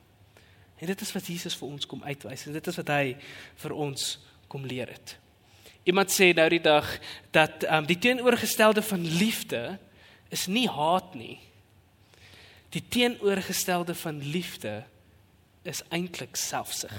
En 0.81 0.89
dit 0.89 1.05
is 1.05 1.13
wat 1.15 1.29
Jesus 1.29 1.55
vir 1.61 1.69
ons 1.69 1.87
kom 1.87 2.01
uitwys 2.03 2.49
en 2.49 2.57
dit 2.57 2.73
is 2.73 2.79
wat 2.81 2.89
hy 2.91 3.13
vir 3.63 3.75
ons 3.85 4.07
kom 4.51 4.65
leer 4.67 4.91
het. 4.91 5.17
Iemand 5.85 6.11
sê 6.15 6.33
nou 6.35 6.49
die 6.51 6.63
dag 6.63 6.89
dat 7.35 7.67
um, 7.69 7.87
die 7.87 7.99
teenoorgestelde 8.01 8.83
van 8.87 9.05
liefde 9.21 9.63
is 10.33 10.49
nie 10.49 10.69
haat 10.71 11.15
nie. 11.19 11.37
Die 12.73 12.83
teenoorgestelde 12.83 13.95
van 14.01 14.23
liefde 14.25 14.81
is 15.69 15.83
eintlik 15.93 16.39
selfsug. 16.41 16.95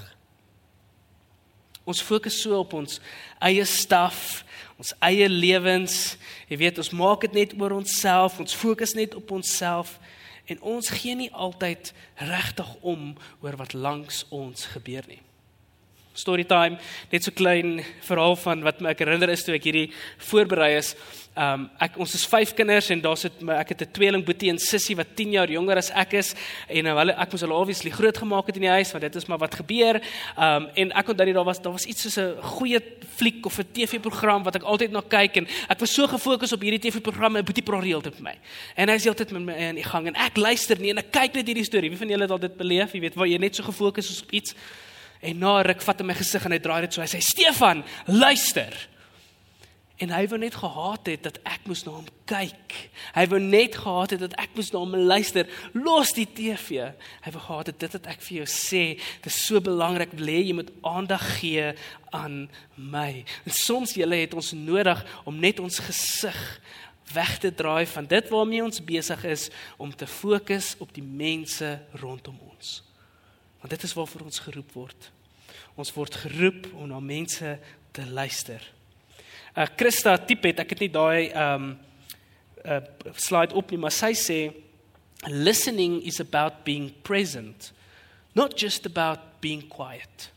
Ons 1.84 2.02
fokus 2.02 2.36
so 2.40 2.58
op 2.62 2.72
ons 2.76 3.00
eie 3.44 3.64
staf, 3.68 4.44
ons 4.80 4.94
eie 5.04 5.28
lewens. 5.28 6.16
Jy 6.48 6.60
weet, 6.62 6.80
ons 6.80 6.94
maak 6.96 7.26
dit 7.26 7.38
net 7.40 7.56
oor 7.60 7.76
onsself, 7.76 8.40
ons 8.40 8.56
fokus 8.56 8.96
net 8.96 9.16
op 9.18 9.34
onsself 9.36 9.98
en 10.44 10.60
ons 10.76 10.90
gee 10.92 11.16
nie 11.16 11.30
altyd 11.32 11.94
regtig 12.20 12.74
om 12.84 13.14
oor 13.40 13.56
wat 13.56 13.72
langs 13.72 14.26
ons 14.28 14.66
gebeur 14.74 15.06
nie. 15.08 15.23
Story 16.14 16.44
time, 16.46 16.78
net 17.10 17.24
so 17.26 17.34
klein 17.34 17.80
verhaal 18.06 18.36
van 18.38 18.60
wat 18.62 18.78
my 18.78 18.92
ek 18.94 19.00
herinner 19.02 19.32
is 19.32 19.42
toe 19.42 19.56
ek 19.56 19.64
hierdie 19.66 19.88
voorberei 20.28 20.76
is. 20.78 20.92
Um 21.34 21.64
ek 21.82 21.96
ons 21.98 22.12
is 22.14 22.22
vyf 22.30 22.52
kinders 22.54 22.92
en 22.94 23.00
daar 23.02 23.18
sit 23.18 23.40
my 23.42 23.56
ek 23.58 23.72
het 23.74 23.82
'n 23.82 23.92
tweeling 23.96 24.22
boetie 24.22 24.50
en 24.50 24.58
sussie 24.58 24.94
wat 24.94 25.16
10 25.18 25.32
jaar 25.34 25.50
jonger 25.50 25.76
as 25.76 25.90
ek 25.90 26.14
is 26.14 26.36
en 26.68 26.84
nou 26.84 26.94
hulle 26.98 27.18
ek 27.18 27.32
moes 27.32 27.40
hulle 27.42 27.58
obviously 27.58 27.90
groot 27.90 28.16
gemaak 28.16 28.46
het 28.46 28.54
in 28.54 28.62
die 28.62 28.70
huis 28.70 28.92
want 28.92 29.02
dit 29.02 29.16
is 29.16 29.26
maar 29.26 29.38
wat 29.38 29.54
gebeur. 29.54 30.00
Um 30.38 30.70
en 30.76 30.92
ek 30.92 31.08
onthou 31.08 31.32
daar 31.32 31.44
was 31.44 31.58
daar 31.60 31.72
was 31.72 31.86
iets 31.86 32.02
soos 32.02 32.18
'n 32.18 32.40
goeie 32.42 32.80
fliek 33.16 33.44
of 33.46 33.58
'n 33.58 33.66
TV-program 33.72 34.44
wat 34.44 34.54
ek 34.54 34.62
altyd 34.62 34.92
na 34.92 35.02
kyk 35.02 35.36
en 35.36 35.48
ek 35.68 35.80
was 35.80 35.92
so 35.92 36.06
gefokus 36.06 36.52
op 36.52 36.60
hierdie 36.60 36.78
TV-program 36.78 37.36
en 37.36 37.44
boetie 37.44 37.64
praat 37.64 37.82
reeltyd 37.82 38.20
met 38.20 38.22
my. 38.22 38.38
En 38.76 38.88
hy 38.88 38.94
is 38.94 39.04
heeltyd 39.04 39.32
met 39.32 39.42
my 39.42 39.52
in 39.54 39.74
die 39.74 39.90
gang 39.90 40.06
en 40.06 40.14
ek 40.14 40.36
luister 40.36 40.78
nie 40.78 40.90
en 40.90 40.98
ek 40.98 41.10
kyk 41.10 41.34
net 41.34 41.46
hierdie 41.46 41.64
storie. 41.64 41.90
Wie 41.90 41.98
van 41.98 42.08
julle 42.08 42.22
het 42.22 42.30
al 42.30 42.38
dit 42.38 42.56
beleef? 42.56 42.92
Jy 42.92 43.00
weet 43.00 43.14
waar 43.16 43.26
jy 43.26 43.38
net 43.38 43.56
so 43.56 43.64
gefokus 43.64 44.10
is 44.10 44.22
op 44.22 44.30
iets. 44.30 44.54
En 45.24 45.38
na 45.40 45.60
ruk 45.64 45.82
vat 45.82 46.00
hy 46.02 46.06
my 46.06 46.16
gesig 46.18 46.44
en 46.44 46.52
hy 46.52 46.60
draai 46.60 46.82
dit 46.84 46.96
so. 46.96 47.00
Hy 47.00 47.08
sê: 47.08 47.22
"Stefan, 47.24 47.84
luister." 48.06 48.74
En 50.02 50.10
hy 50.10 50.24
wou 50.26 50.38
net 50.42 50.56
gehaat 50.58 51.06
het 51.06 51.22
dat 51.22 51.36
ek 51.46 51.68
moes 51.70 51.84
na 51.86 51.92
hom 51.94 52.06
kyk. 52.26 52.74
Hy 53.14 53.24
wou 53.30 53.38
net 53.38 53.76
gehaat 53.78 54.10
het 54.16 54.24
dat 54.24 54.34
ek 54.42 54.56
moes 54.58 54.72
na 54.74 54.80
hom 54.82 54.96
luister. 55.06 55.46
Los 55.72 56.10
die 56.16 56.26
TV. 56.26 56.88
Hy 57.22 57.32
wou 57.36 57.42
gehad 57.46 57.70
het 57.70 57.78
dit 57.78 57.94
wat 57.96 58.08
ek 58.10 58.24
vir 58.26 58.40
jou 58.40 58.48
sê, 58.50 58.82
dit 58.98 59.30
is 59.30 59.38
so 59.46 59.62
belangrik, 59.62 60.16
lê 60.18 60.40
jy 60.42 60.58
moet 60.58 60.72
aandag 60.82 61.24
gee 61.38 61.70
aan 62.10 62.50
my. 62.74 63.22
En 63.46 63.54
soms 63.54 63.94
julle 63.94 64.18
het 64.18 64.34
ons 64.34 64.52
nodig 64.58 65.00
om 65.24 65.38
net 65.38 65.62
ons 65.62 65.78
gesig 65.86 66.40
weg 67.14 67.38
te 67.38 67.54
draai 67.54 67.86
van 67.86 68.08
dit 68.10 68.28
waarmee 68.32 68.64
ons 68.64 68.84
besig 68.84 69.24
is 69.24 69.48
om 69.78 69.94
te 69.94 70.08
fokus 70.10 70.74
op 70.82 70.92
die 70.96 71.06
mense 71.06 71.78
rondom 72.02 72.36
ons. 72.50 72.83
Want 73.64 73.80
dit 73.80 73.84
is 73.88 73.94
waarvoor 73.96 74.20
ons 74.20 74.38
geroep 74.44 74.72
word. 74.76 75.06
Ons 75.80 75.90
word 75.96 76.14
geroep 76.20 76.66
om 76.76 76.90
na 76.90 76.98
mense 77.00 77.52
te 77.96 78.02
luister. 78.06 78.60
Uh, 79.56 79.64
Christa 79.72 80.18
tipe 80.20 80.50
het 80.50 80.58
ek 80.60 80.74
het 80.74 80.82
nie 80.84 80.90
daai 80.92 81.30
um 81.32 81.70
uh, 82.60 82.82
slide 83.16 83.56
op 83.56 83.72
nie 83.72 83.78
maar 83.80 83.94
sy 83.96 84.10
sê 84.20 84.36
listening 85.32 85.94
is 86.04 86.20
about 86.20 86.58
being 86.66 86.90
present 87.08 87.70
not 88.36 88.52
just 88.60 88.84
about 88.84 89.24
being 89.40 89.64
quiet. 89.72 90.28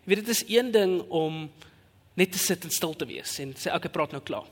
Jy 0.00 0.14
weet 0.14 0.22
dit 0.22 0.32
is 0.32 0.42
een 0.48 0.72
ding 0.72 0.96
om 1.12 1.44
net 2.16 2.32
te 2.32 2.40
sit 2.40 2.64
en 2.64 2.72
stil 2.72 2.96
te 2.96 3.10
wees 3.12 3.36
en 3.44 3.52
sê 3.60 3.76
okay 3.76 3.92
praat 3.92 4.16
nou 4.16 4.22
klaar. 4.24 4.48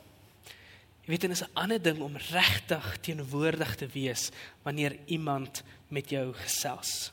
Jy 1.06 1.14
weet 1.14 1.24
dit 1.30 1.38
is 1.38 1.46
'n 1.48 1.56
ander 1.64 1.80
ding 1.80 2.04
om 2.04 2.20
regtig 2.28 2.92
teenwoordig 3.00 3.74
te 3.80 3.88
wees 3.88 4.28
wanneer 4.68 5.00
iemand 5.08 5.64
met 5.88 6.12
jou 6.12 6.28
gesels 6.44 7.08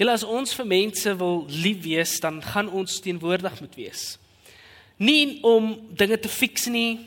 Julle 0.00 0.16
as 0.16 0.24
ons 0.24 0.56
vir 0.56 0.66
mense 0.66 1.12
wil 1.20 1.44
lief 1.52 1.84
wees, 1.84 2.16
dan 2.24 2.40
gaan 2.42 2.72
ons 2.72 3.00
teenwoordig 3.04 3.60
moet 3.60 3.76
wees 3.76 4.08
nie 5.00 5.40
om 5.42 5.72
dinge 5.96 6.18
te 6.20 6.28
fix 6.28 6.68
nie, 6.68 6.98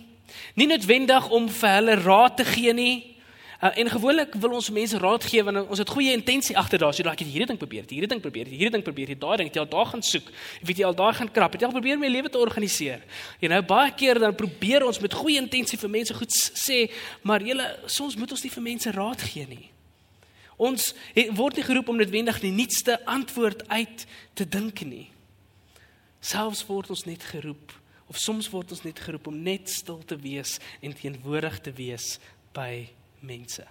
nie 0.58 0.67
noodwendig 0.69 1.29
om 1.34 1.49
vir 1.62 1.75
hulle 1.77 1.97
raad 2.01 2.39
te 2.39 2.45
gee 2.47 2.73
nie. 2.73 2.93
Uh, 3.63 3.69
en 3.79 3.88
gewoonlik 3.93 4.34
wil 4.43 4.58
ons 4.58 4.71
mense 4.75 4.97
raad 4.99 5.23
gee 5.29 5.43
wanneer 5.45 5.69
ons 5.71 5.79
het 5.79 5.91
goeie 5.93 6.12
intensie 6.12 6.56
agter 6.60 6.82
daar, 6.82 6.95
so 6.95 7.06
dat 7.06 7.13
ek 7.13 7.21
hierdie 7.23 7.47
ding 7.47 7.60
probeer, 7.62 7.86
hierdie 7.88 8.10
ding 8.12 8.23
probeer, 8.23 8.49
hierdie 8.51 8.73
ding 8.73 8.84
probeer, 8.84 9.13
daai 9.15 9.38
ding, 9.39 9.51
jy 9.53 9.62
al 9.62 9.69
daar 9.71 9.88
gaan 9.93 10.03
soek, 10.03 10.34
weet 10.65 10.82
jy 10.82 10.88
al 10.89 10.97
daar 10.99 11.15
gaan 11.15 11.32
krap, 11.32 11.56
jy 11.56 11.69
al 11.69 11.75
probeer 11.77 12.01
my 12.01 12.10
lewe 12.12 12.34
te 12.34 12.41
organiseer. 12.41 13.06
Jy 13.39 13.53
nou 13.53 13.62
baie 13.69 13.93
keer 13.95 14.19
dan 14.19 14.36
probeer 14.36 14.84
ons 14.89 14.99
met 14.99 15.15
goeie 15.21 15.39
intensie 15.39 15.79
vir 15.79 15.93
mense 15.95 16.17
goed 16.17 16.36
sê, 16.36 16.82
maar 17.23 17.45
jy 17.45 17.56
soms 17.86 18.17
moet 18.19 18.36
ons 18.36 18.43
nie 18.43 18.51
vir 18.58 18.67
mense 18.73 18.97
raad 18.97 19.23
gee 19.29 19.47
nie. 19.47 19.73
Ons 20.58 20.92
word 21.34 21.58
nie 21.58 21.66
geroep 21.66 21.89
om 21.89 21.98
noodwendig 21.98 22.39
die 22.44 22.54
nuutste 22.54 23.00
antwoord 23.10 23.68
uit 23.70 24.06
te 24.34 24.46
dink 24.46 24.82
nie. 24.86 25.08
Selfs 26.24 26.66
word 26.68 26.92
ons 26.94 27.06
net 27.10 27.24
geroep 27.34 27.74
Of 28.13 28.20
soms 28.22 28.50
word 28.52 28.70
ons 28.76 28.84
net 28.86 29.00
geroep 29.02 29.26
om 29.32 29.38
net 29.42 29.72
stil 29.72 30.02
te 30.06 30.13
wees 30.20 30.60
en 30.84 30.94
teenwoordig 30.94 31.56
te 31.66 31.72
wees 31.74 32.18
by 32.54 32.86
mense. 33.26 33.63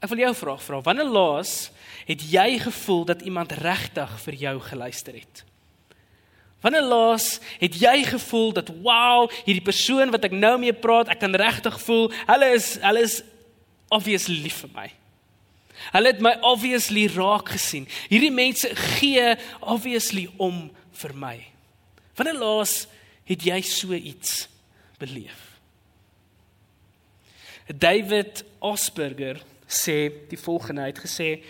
Ek 0.00 0.08
wil 0.12 0.22
jou 0.22 0.32
vra, 0.38 0.54
vra, 0.62 0.78
wanneer 0.84 1.08
laas 1.10 1.54
het 2.08 2.22
jy 2.30 2.60
gevoel 2.62 3.02
dat 3.10 3.24
iemand 3.26 3.56
regtig 3.58 4.12
vir 4.22 4.38
jou 4.44 4.54
geluister 4.68 5.18
het? 5.18 5.42
Wanneer 6.62 6.86
laas 6.86 7.40
het 7.58 7.76
jy 7.80 7.96
gevoel 8.08 8.54
dat 8.60 8.70
wow, 8.84 9.26
hierdie 9.48 9.64
persoon 9.64 10.12
wat 10.12 10.28
ek 10.28 10.36
nou 10.36 10.54
mee 10.60 10.76
praat, 10.76 11.10
ek 11.12 11.22
kan 11.24 11.34
regtig 11.34 11.76
voel, 11.82 12.08
hulle 12.30 12.54
is 12.54 12.74
hulle 12.84 13.04
is 13.08 13.20
obviously 13.90 14.38
lief 14.44 14.62
vir 14.62 14.74
my. 14.76 14.88
Hulle 15.90 16.12
het 16.12 16.22
my 16.24 16.34
obviously 16.46 17.06
raak 17.10 17.52
gesien. 17.54 17.88
Hierdie 18.12 18.32
mense 18.34 18.68
gee 18.98 19.34
obviously 19.60 20.28
om 20.36 20.68
vir 21.02 21.14
my. 21.16 21.36
Wanneer 22.18 22.40
laas 22.40 22.84
het 23.28 23.46
jy 23.46 23.60
so 23.64 23.96
iets 23.96 24.44
beleef? 25.00 25.46
David 27.70 28.44
Osberger 28.58 29.40
sê 29.70 30.10
die 30.30 30.38
volgende 30.38 30.88
het 30.88 30.98
gesê 30.98 31.42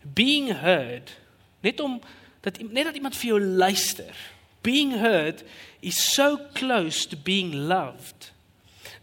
being 0.00 0.48
heard 0.62 1.12
net 1.60 1.80
om 1.80 2.00
dat 2.40 2.58
net 2.62 2.88
dat 2.88 2.96
iemand 2.96 3.16
vir 3.16 3.34
jou 3.34 3.40
luister 3.40 4.14
being 4.62 4.96
heard 4.98 5.44
is 5.80 5.98
so 6.14 6.38
close 6.54 7.08
to 7.08 7.16
being 7.16 7.54
loved 7.54 8.32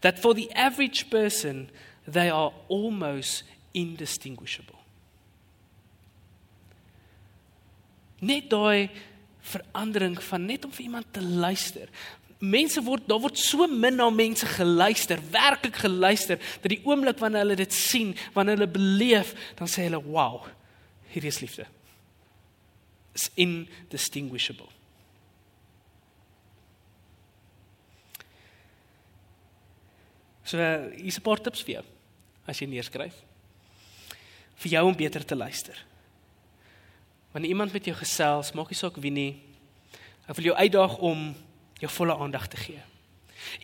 that 0.00 0.18
for 0.18 0.34
the 0.34 0.50
average 0.52 1.08
person 1.08 1.68
they 2.10 2.30
are 2.30 2.52
almost 2.68 3.44
indistinguishable 3.72 4.73
Net 8.24 8.50
daai 8.52 8.90
verandering 9.44 10.16
van 10.24 10.46
net 10.48 10.64
om 10.64 10.72
vir 10.72 10.86
iemand 10.86 11.10
te 11.12 11.22
luister. 11.22 11.90
Mense 12.44 12.82
word 12.84 13.06
daar 13.08 13.20
word 13.22 13.38
so 13.40 13.66
min 13.68 13.98
na 14.00 14.08
mense 14.12 14.46
geluister, 14.56 15.20
werklik 15.32 15.76
geluister 15.84 16.40
dat 16.60 16.70
die 16.72 16.80
oomblik 16.84 17.20
wanneer 17.20 17.44
hulle 17.44 17.58
dit 17.60 17.72
sien, 17.76 18.12
wanneer 18.36 18.58
hulle 18.58 18.72
beleef, 18.72 19.32
dan 19.58 19.70
sê 19.70 19.86
hulle 19.86 20.00
wow, 20.04 20.42
hierdie 21.12 21.32
is 21.32 21.40
liefde. 21.44 21.68
It's 23.14 23.30
indistinguishable. 23.38 24.68
So 30.44 30.58
hier's 30.58 31.18
'n 31.18 31.22
paar 31.24 31.40
tips 31.40 31.62
vir 31.62 31.80
jou 31.80 31.84
as 32.46 32.60
jy 32.60 32.66
neerskryf 32.68 33.14
vir 34.56 34.70
jou 34.70 34.84
om 34.86 34.96
beter 34.96 35.24
te 35.24 35.36
luister. 35.36 35.76
Wanneer 37.34 37.50
iemand 37.50 37.72
met 37.74 37.88
jou 37.88 37.96
gesels, 37.98 38.52
maak 38.54 38.70
nie 38.70 38.78
saak 38.78 38.98
wie 39.02 39.10
nie. 39.10 39.30
Ek 40.30 40.36
wil 40.38 40.52
jou 40.52 40.54
uitdaag 40.54 40.92
om 41.02 41.32
jou 41.82 41.90
volle 41.96 42.14
aandag 42.14 42.46
te 42.52 42.60
gee. 42.60 42.82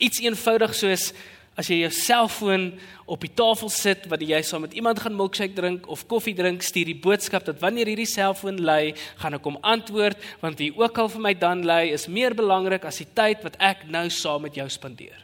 Iets 0.03 0.19
eenvoudig 0.25 0.75
soos 0.75 1.13
as 1.59 1.69
jy 1.71 1.81
jou 1.85 1.91
selfoon 1.95 2.65
op 3.11 3.23
die 3.23 3.31
tafel 3.37 3.71
sit 3.71 4.09
wat 4.11 4.25
jy 4.27 4.41
saam 4.47 4.65
met 4.65 4.75
iemand 4.75 4.99
gaan 5.03 5.15
milkshake 5.15 5.55
drink 5.55 5.87
of 5.93 6.03
koffie 6.11 6.35
drink, 6.35 6.65
stuur 6.67 6.91
die 6.91 6.99
boodskap 6.99 7.47
dat 7.47 7.63
wanneer 7.63 7.93
hierdie 7.93 8.09
selfoon 8.11 8.59
lui, 8.65 8.91
gaan 9.23 9.39
ek 9.39 9.47
hom 9.47 9.61
antwoord 9.63 10.19
want 10.43 10.59
wie 10.59 10.73
ook 10.75 10.99
al 10.99 11.13
vir 11.15 11.25
my 11.29 11.35
dan 11.39 11.63
lui 11.69 11.95
is 11.95 12.09
meer 12.11 12.35
belangrik 12.35 12.91
as 12.91 12.99
die 13.05 13.09
tyd 13.15 13.47
wat 13.47 13.59
ek 13.63 13.87
nou 13.87 14.09
saam 14.11 14.47
met 14.47 14.59
jou 14.59 14.67
spandeer. 14.67 15.23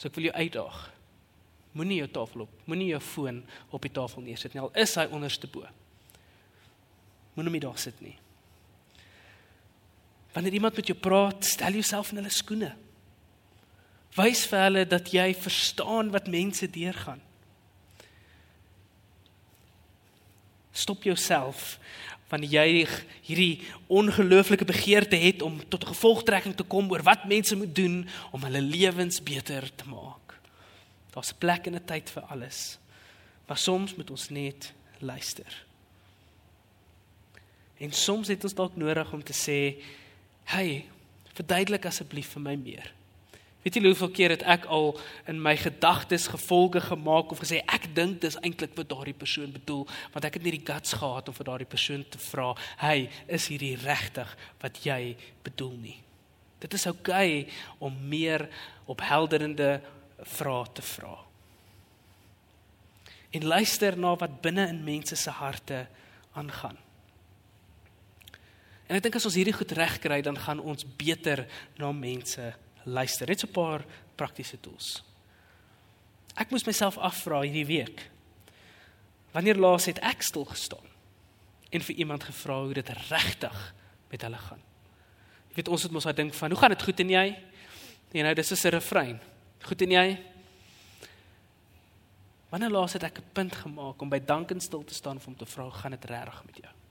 So 0.00 0.08
ek 0.08 0.16
wil 0.16 0.30
jou 0.30 0.36
uitdaag. 0.40 0.82
Moenie 1.76 2.00
jou 2.04 2.10
tafel 2.20 2.48
op, 2.48 2.60
moenie 2.70 2.92
jou 2.94 3.04
foon 3.04 3.44
op 3.68 3.82
die 3.84 3.92
tafel 3.92 4.24
neersit 4.24 4.54
nie. 4.54 4.64
Al 4.64 4.72
is 4.78 4.96
hy 4.96 5.10
onderste 5.12 5.50
bo. 5.50 5.66
Moenie 7.34 7.52
hom 7.52 7.60
daar 7.60 7.78
sit 7.78 8.00
nie. 8.00 8.16
Wanneer 10.34 10.52
iemand 10.52 10.76
met 10.76 10.86
jou 10.90 10.98
praat, 10.98 11.44
stel 11.44 11.72
jouself 11.78 12.10
in 12.10 12.18
hulle 12.22 12.32
skoene. 12.32 12.72
Wys 14.14 14.44
vir 14.50 14.66
hulle 14.66 14.82
dat 14.86 15.10
jy 15.14 15.28
verstaan 15.34 16.10
wat 16.14 16.30
mense 16.30 16.66
deurgaan. 16.70 17.22
Stop 20.74 21.06
jouself 21.06 21.78
wanneer 22.32 22.66
jy 22.66 22.86
hierdie 23.28 23.62
ongelooflike 23.86 24.66
begeerte 24.66 25.16
het 25.20 25.42
om 25.42 25.60
tot 25.68 25.84
'n 25.84 25.92
gevolgtrekking 25.94 26.56
te 26.56 26.64
kom 26.64 26.90
oor 26.90 27.02
wat 27.02 27.28
mense 27.30 27.56
moet 27.56 27.74
doen 27.74 28.08
om 28.32 28.42
hulle 28.42 28.60
lewens 28.60 29.22
beter 29.22 29.70
te 29.74 29.86
maak. 29.88 30.40
Daar's 31.10 31.30
'n 31.30 31.38
plek 31.38 31.66
en 31.66 31.74
'n 31.74 31.84
tyd 31.84 32.10
vir 32.10 32.22
alles. 32.22 32.78
Maar 33.46 33.58
soms 33.58 33.94
moet 33.94 34.10
ons 34.10 34.28
net 34.28 34.72
luister. 34.98 35.64
En 37.84 37.92
soms 37.92 38.28
het 38.32 38.44
ons 38.44 38.54
dalk 38.56 38.76
nodig 38.80 39.12
om 39.12 39.22
te 39.22 39.36
sê, 39.36 39.82
"Hey, 40.44 40.86
verduidelik 41.34 41.86
asseblief 41.86 42.28
vir 42.32 42.42
my 42.42 42.54
meer." 42.56 42.92
Weet 43.62 43.74
jy 43.74 43.82
hoeveel 43.82 44.10
keer 44.10 44.30
het 44.30 44.42
ek 44.42 44.64
al 44.64 44.98
in 45.26 45.38
my 45.42 45.56
gedagtes 45.56 46.26
gevolge 46.28 46.80
gemaak 46.80 47.30
of 47.32 47.40
gesê 47.40 47.62
ek 47.64 47.94
dink 47.94 48.20
dis 48.20 48.36
eintlik 48.36 48.76
wat 48.76 48.88
daardie 48.88 49.16
persoon 49.16 49.52
bedoel 49.52 49.86
want 50.12 50.24
ek 50.24 50.34
het 50.34 50.42
nie 50.42 50.52
die 50.58 50.66
guts 50.72 50.92
gehad 50.92 51.28
om 51.28 51.34
vir 51.34 51.44
daardie 51.44 51.66
persoon 51.66 52.04
te 52.08 52.18
vra, 52.18 52.54
"Hey, 52.76 53.10
is 53.26 53.48
hierdie 53.48 53.76
regtig 53.76 54.36
wat 54.60 54.84
jy 54.84 55.16
bedoel 55.42 55.76
nie?" 55.76 55.98
Dit 56.60 56.74
is 56.74 56.86
oukei 56.86 57.40
okay 57.40 57.52
om 57.78 58.08
meer 58.08 58.48
ophelderende 58.86 59.80
vrae 60.22 60.64
te 60.72 60.82
vra. 60.82 61.16
En 63.30 63.44
luister 63.44 63.98
na 63.98 64.16
wat 64.16 64.40
binne 64.40 64.68
in 64.68 64.84
mense 64.84 65.16
se 65.16 65.30
harte 65.30 65.86
aangaan. 66.32 66.83
En 68.88 68.96
ek 68.96 69.02
dink 69.02 69.16
as 69.16 69.24
ons 69.24 69.36
hierdie 69.38 69.56
goed 69.56 69.72
regkry, 69.72 70.20
dan 70.22 70.36
gaan 70.36 70.60
ons 70.60 70.84
beter 70.84 71.46
na 71.80 71.92
mense 71.92 72.54
luister. 72.84 73.28
Net 73.28 73.40
so 73.40 73.46
'n 73.46 73.52
paar 73.52 73.84
praktiese 74.16 74.60
tools. 74.60 75.02
Ek 76.36 76.50
moes 76.50 76.66
myself 76.66 76.98
afvra 76.98 77.40
hierdie 77.40 77.66
week. 77.66 78.10
Wanneer 79.32 79.56
laas 79.56 79.86
het 79.86 79.98
ek 79.98 80.22
stil 80.22 80.44
gestaan 80.44 80.86
en 81.70 81.80
vir 81.80 81.96
iemand 81.96 82.22
gevra 82.22 82.60
hoe 82.62 82.74
dit 82.74 82.88
regtig 82.88 83.74
met 84.10 84.22
hulle 84.22 84.38
gaan? 84.38 84.62
Jy 85.48 85.54
weet 85.54 85.68
ons 85.68 85.82
het 85.82 85.92
mos 85.92 86.04
daai 86.04 86.14
ding 86.14 86.34
van, 86.34 86.50
hoe 86.50 86.58
gaan 86.58 86.70
dit 86.70 86.82
goed 86.82 87.00
en 87.00 87.10
jy? 87.10 87.26
En 88.14 88.24
nou 88.24 88.34
dis 88.34 88.64
'n 88.64 88.68
refrein. 88.68 89.20
Goed 89.62 89.82
en 89.82 89.90
jy? 89.90 90.22
Wanneer 92.50 92.70
laas 92.70 92.92
het 92.92 93.02
ek 93.02 93.18
'n 93.18 93.32
punt 93.32 93.54
gemaak 93.54 94.02
om 94.02 94.08
by 94.08 94.18
dank 94.18 94.50
en 94.50 94.60
stil 94.60 94.84
te 94.84 94.94
staan 94.94 95.20
om 95.26 95.36
te 95.36 95.46
vra, 95.46 95.70
gaan 95.70 95.90
dit 95.90 96.04
reg 96.04 96.44
met 96.46 96.56
jou? 96.56 96.83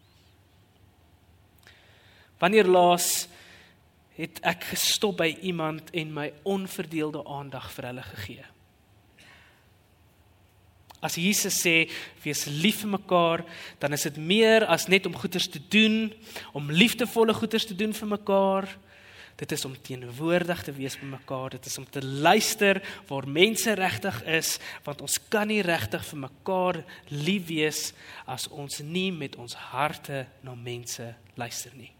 Wanneer 2.43 2.67
laas 2.67 3.29
het 4.17 4.41
ek 4.45 4.67
gestop 4.73 5.21
by 5.21 5.29
iemand 5.47 5.93
en 5.95 6.11
my 6.13 6.27
onverdeelde 6.43 7.23
aandag 7.25 7.69
vir 7.73 7.87
hulle 7.89 8.03
gegee. 8.09 8.43
As 11.03 11.17
Jesus 11.19 11.55
sê 11.59 11.87
wees 12.23 12.45
lief 12.47 12.83
vir 12.83 12.93
mekaar, 12.93 13.43
dan 13.79 13.95
is 13.95 14.05
dit 14.07 14.19
meer 14.19 14.63
as 14.71 14.87
net 14.91 15.07
om 15.07 15.15
goeders 15.19 15.49
te 15.51 15.59
doen, 15.59 16.13
om 16.55 16.71
liefdevolle 16.71 17.35
goeders 17.35 17.67
te 17.67 17.75
doen 17.75 17.95
vir 17.95 18.11
mekaar. 18.13 18.69
Dit 19.39 19.51
is 19.51 19.65
om 19.65 19.73
teenwoordig 19.73 20.61
te 20.63 20.75
wees 20.75 20.99
by 20.99 21.09
mekaar, 21.15 21.55
dit 21.55 21.65
is 21.65 21.79
om 21.81 21.87
te 21.89 22.03
luister 22.05 22.79
waar 23.09 23.27
mense 23.27 23.73
regtig 23.75 24.21
is, 24.29 24.59
want 24.85 25.01
ons 25.01 25.17
kan 25.31 25.49
nie 25.49 25.63
regtig 25.65 26.05
vir 26.11 26.21
mekaar 26.27 26.83
lief 27.09 27.49
wees 27.49 27.81
as 28.29 28.45
ons 28.51 28.79
nie 28.85 29.09
met 29.15 29.35
ons 29.41 29.57
harte 29.73 30.27
na 30.45 30.55
mense 30.55 31.09
luister 31.35 31.73
nie. 31.75 31.91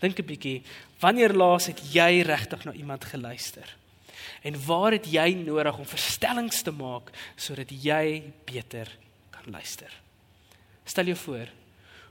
Dink 0.00 0.18
'n 0.18 0.24
bietjie, 0.24 0.62
wanneer 1.00 1.32
laas 1.32 1.66
het 1.66 1.80
jy 1.92 2.22
regtig 2.22 2.64
na 2.64 2.72
iemand 2.72 3.04
geluister? 3.04 3.76
En 4.42 4.64
waar 4.66 4.92
het 4.92 5.06
jy 5.06 5.34
nodig 5.34 5.78
om 5.78 5.86
verstellings 5.86 6.62
te 6.62 6.70
maak 6.70 7.10
sodat 7.36 7.70
jy 7.70 8.32
beter 8.44 8.88
kan 9.30 9.52
luister? 9.52 9.92
Stel 10.84 11.04
jou 11.04 11.16
voor, 11.16 11.48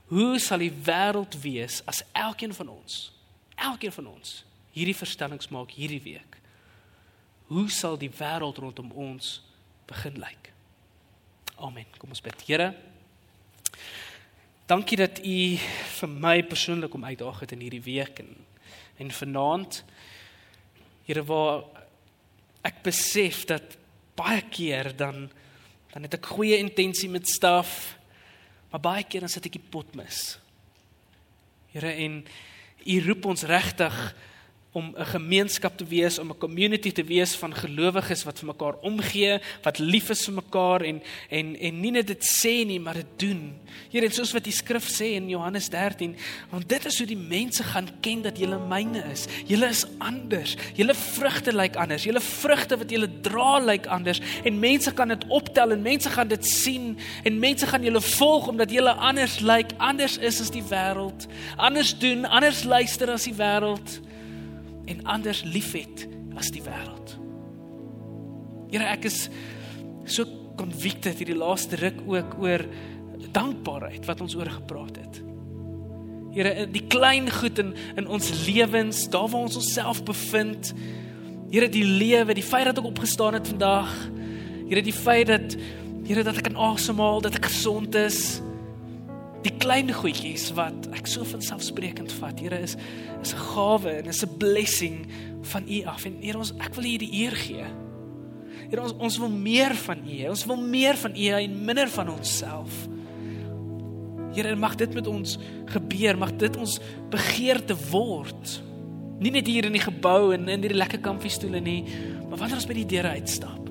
hoe 0.06 0.38
sal 0.38 0.58
die 0.58 0.72
wêreld 0.72 1.40
wees 1.40 1.82
as 1.84 2.02
elkeen 2.12 2.54
van 2.54 2.68
ons, 2.68 3.12
elkeen 3.56 3.92
van 3.92 4.06
ons 4.06 4.44
hierdie 4.72 4.96
verstellings 4.96 5.48
maak 5.48 5.70
hierdie 5.70 6.02
week? 6.02 6.38
Hoe 7.50 7.68
sal 7.70 7.98
die 7.98 8.10
wêreld 8.10 8.58
rondom 8.62 8.92
ons 8.92 9.42
begin 9.86 10.18
lyk? 10.22 10.52
Amen. 11.58 11.86
Kom 11.98 12.14
ons 12.14 12.22
bid. 12.22 12.42
Here, 12.46 12.70
Dankie 14.70 15.00
dat 15.00 15.18
u 15.26 15.56
vir 15.98 16.08
my 16.08 16.44
persoonlik 16.46 16.92
om 16.94 17.04
uitdaag 17.04 17.40
het 17.42 17.52
in 17.56 17.62
hierdie 17.64 17.82
week 17.82 18.20
en 18.22 18.28
en 19.02 19.10
vanaand 19.10 19.80
Here 21.08 21.24
waar 21.26 21.64
ek 22.62 22.78
besef 22.84 23.40
dat 23.50 23.74
baie 24.14 24.44
keer 24.46 24.92
dan 24.96 25.26
dan 25.90 26.06
het 26.06 26.14
ek 26.14 26.30
goeie 26.36 26.60
intensie 26.62 27.10
met 27.10 27.26
staf 27.26 27.96
maar 28.70 28.80
baie 28.84 29.02
keer 29.02 29.26
dan 29.26 29.32
sit 29.32 29.48
ek 29.50 29.58
die 29.58 29.70
pot 29.74 29.90
mis. 29.98 30.38
Here 31.74 31.90
en 31.90 32.22
u 32.86 33.00
roep 33.08 33.26
ons 33.26 33.42
regtig 33.42 33.98
om 34.72 34.94
'n 34.96 35.04
gemeenskap 35.04 35.76
te 35.76 35.84
wees, 35.84 36.18
om 36.18 36.30
'n 36.30 36.38
community 36.38 36.92
te 36.92 37.04
wees 37.04 37.34
van 37.34 37.54
gelowiges 37.54 38.22
wat 38.22 38.38
vir 38.38 38.46
mekaar 38.46 38.74
omgee, 38.80 39.40
wat 39.62 39.78
lief 39.78 40.10
is 40.10 40.24
vir 40.24 40.34
mekaar 40.34 40.80
en 40.82 41.02
en 41.28 41.56
en 41.56 41.80
nie 41.80 41.90
net 41.90 42.06
dit 42.06 42.24
sê 42.24 42.66
nie, 42.66 42.80
maar 42.80 42.94
dit 42.94 43.06
doen. 43.16 43.54
Here, 43.90 44.06
en 44.06 44.12
soos 44.12 44.32
wat 44.32 44.44
die 44.44 44.52
skrif 44.52 44.88
sê 44.88 45.14
in 45.16 45.28
Johannes 45.28 45.68
13, 45.68 46.16
want 46.50 46.68
dit 46.68 46.84
is 46.84 46.98
hoe 46.98 47.06
die 47.06 47.16
mense 47.16 47.62
gaan 47.64 47.88
ken 48.00 48.22
dat 48.22 48.38
julle 48.38 48.58
myne 48.58 49.04
is. 49.12 49.26
Julle 49.46 49.68
is 49.68 49.86
anders. 49.98 50.56
Julle 50.74 50.94
vrugte 50.94 51.52
lyk 51.52 51.76
anders. 51.76 52.04
Julle 52.04 52.20
vrugte 52.20 52.76
wat 52.76 52.90
julle 52.90 53.20
dra 53.20 53.58
lyk 53.58 53.86
anders 53.86 54.20
en 54.44 54.58
mense 54.58 54.92
kan 54.92 55.08
dit 55.08 55.24
optel 55.28 55.70
en 55.70 55.82
mense 55.82 56.10
gaan 56.10 56.28
dit 56.28 56.46
sien 56.46 56.98
en 57.24 57.38
mense 57.38 57.66
gaan 57.66 57.82
julle 57.82 58.00
volg 58.00 58.48
omdat 58.48 58.70
julle 58.70 58.92
anders 58.92 59.40
lyk, 59.40 59.72
anders 59.78 60.18
is 60.18 60.40
as 60.40 60.50
die 60.50 60.62
wêreld. 60.62 61.26
Anders 61.56 61.98
doen, 61.98 62.24
anders 62.24 62.64
luister 62.64 63.10
as 63.10 63.24
die 63.24 63.34
wêreld 63.34 64.00
en 64.90 65.02
anders 65.08 65.44
liefhet 65.46 66.06
as 66.38 66.50
die 66.54 66.62
wêreld. 66.64 67.16
Here, 68.70 68.86
ek 68.90 69.08
is 69.10 69.24
so 70.10 70.26
convicted 70.58 71.18
hierdie 71.18 71.38
laaste 71.38 71.78
ruk 71.80 72.02
ook 72.06 72.36
oor 72.42 72.64
dankbaarheid 73.34 74.06
wat 74.08 74.22
ons 74.24 74.36
oor 74.38 74.50
gepraat 74.50 75.00
het. 75.00 75.20
Here, 76.34 76.66
die 76.70 76.84
klein 76.90 77.30
goed 77.40 77.58
in 77.62 77.74
in 77.98 78.06
ons 78.06 78.30
lewens, 78.46 79.06
daar 79.10 79.28
waar 79.30 79.48
ons 79.48 79.58
onsself 79.58 80.02
bevind. 80.06 80.72
Here, 81.50 81.66
die 81.70 81.86
lewe, 81.86 82.34
die 82.38 82.46
feit 82.46 82.68
dat 82.70 82.78
ek 82.78 82.90
opgestaan 82.92 83.38
het 83.40 83.50
vandag. 83.50 83.90
Here, 84.68 84.82
die 84.82 84.94
feit 84.94 85.30
dat 85.30 85.58
Here 86.10 86.24
dat 86.26 86.40
ek 86.40 86.48
kan 86.48 86.56
asemhaal, 86.58 87.20
dat 87.22 87.36
ek 87.38 87.44
gesond 87.46 87.94
is 87.94 88.40
die 89.44 89.52
klein 89.60 89.88
goedjies 89.94 90.50
wat 90.56 90.90
ek 90.96 91.08
so 91.08 91.24
van 91.28 91.42
selfsprekend 91.44 92.12
vat. 92.18 92.40
Here 92.40 92.58
is 92.60 92.76
is 93.22 93.34
'n 93.34 93.44
gawe 93.54 93.90
en 93.98 94.06
is 94.06 94.24
'n 94.24 94.36
blessing 94.38 95.06
van 95.42 95.64
U 95.68 95.84
af. 95.84 96.04
En 96.04 96.16
Here 96.20 96.38
ons 96.38 96.52
ek 96.58 96.74
wil 96.74 96.84
U 96.84 96.96
die 96.98 97.12
eer 97.22 97.36
gee. 97.36 97.64
Here 98.70 98.82
ons 98.82 98.94
ons 98.98 99.18
wil 99.18 99.30
meer 99.30 99.74
van 99.74 99.98
U. 100.06 100.28
Ons 100.28 100.46
wil 100.46 100.56
meer 100.56 100.96
van 100.96 101.16
U 101.16 101.26
en 101.26 101.64
minder 101.64 101.88
van 101.88 102.08
onsself. 102.08 102.88
Here 104.34 104.56
mag 104.56 104.76
dit 104.76 104.94
met 104.94 105.06
ons 105.06 105.38
gebeur, 105.66 106.18
mag 106.18 106.36
dit 106.36 106.56
ons 106.56 106.78
begeerte 107.10 107.76
word. 107.90 108.62
Nie 109.18 109.30
net 109.30 109.46
hier 109.46 109.64
in 109.64 109.72
die 109.72 109.82
gebou 109.82 110.32
en 110.32 110.48
in 110.48 110.60
hierdie 110.60 110.78
lekker 110.78 111.00
kamfiestoele 111.00 111.60
nie, 111.60 111.84
maar 112.28 112.38
wanneer 112.38 112.56
ons 112.56 112.66
by 112.66 112.74
die 112.74 112.86
deure 112.86 113.08
uitstap. 113.08 113.68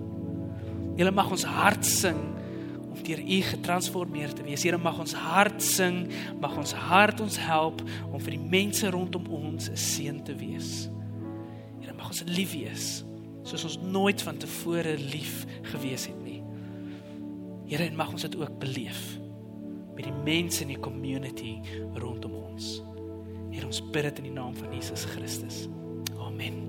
Here 0.98 1.12
mag 1.12 1.32
ons 1.32 1.44
hart 1.44 1.86
sing 1.86 2.39
deur 3.10 3.22
U 3.26 3.42
getransformeer 3.50 4.34
te 4.34 4.46
wees. 4.46 4.64
Here 4.64 4.78
mag 4.82 5.00
ons 5.02 5.16
hart 5.18 5.64
sing, 5.64 6.06
mag 6.42 6.56
ons 6.60 6.74
hart 6.78 7.22
ons 7.24 7.40
help 7.42 7.82
om 8.10 8.20
vir 8.22 8.36
die 8.38 8.50
mense 8.56 8.90
rondom 8.94 9.28
ons 9.34 9.70
'n 9.70 9.78
seën 9.78 10.24
te 10.24 10.36
wees. 10.36 10.90
Here 11.82 11.94
mag 11.94 12.08
ons 12.08 12.24
lief 12.28 12.54
wees. 12.54 13.04
soos 13.44 13.64
ons 13.64 13.80
nooit 13.82 14.22
van 14.22 14.38
tevore 14.38 14.98
lief 14.98 15.46
gewees 15.72 16.06
het 16.06 16.24
nie. 16.24 16.44
Here, 17.66 17.84
en 17.84 17.96
mag 17.96 18.12
ons 18.12 18.22
dit 18.22 18.36
ook 18.36 18.60
beleef 18.60 19.20
met 19.96 20.04
die 20.04 20.14
mense 20.24 20.62
in 20.62 20.68
die 20.68 20.80
community 20.80 21.60
rondom 21.94 22.34
ons. 22.34 22.82
Here, 23.50 23.66
ons 23.66 23.82
bid 23.92 24.04
dit 24.04 24.24
in 24.24 24.24
die 24.24 24.38
naam 24.38 24.56
van 24.56 24.74
Jesus 24.74 25.06
Christus. 25.06 25.68
Amen. 26.20 26.69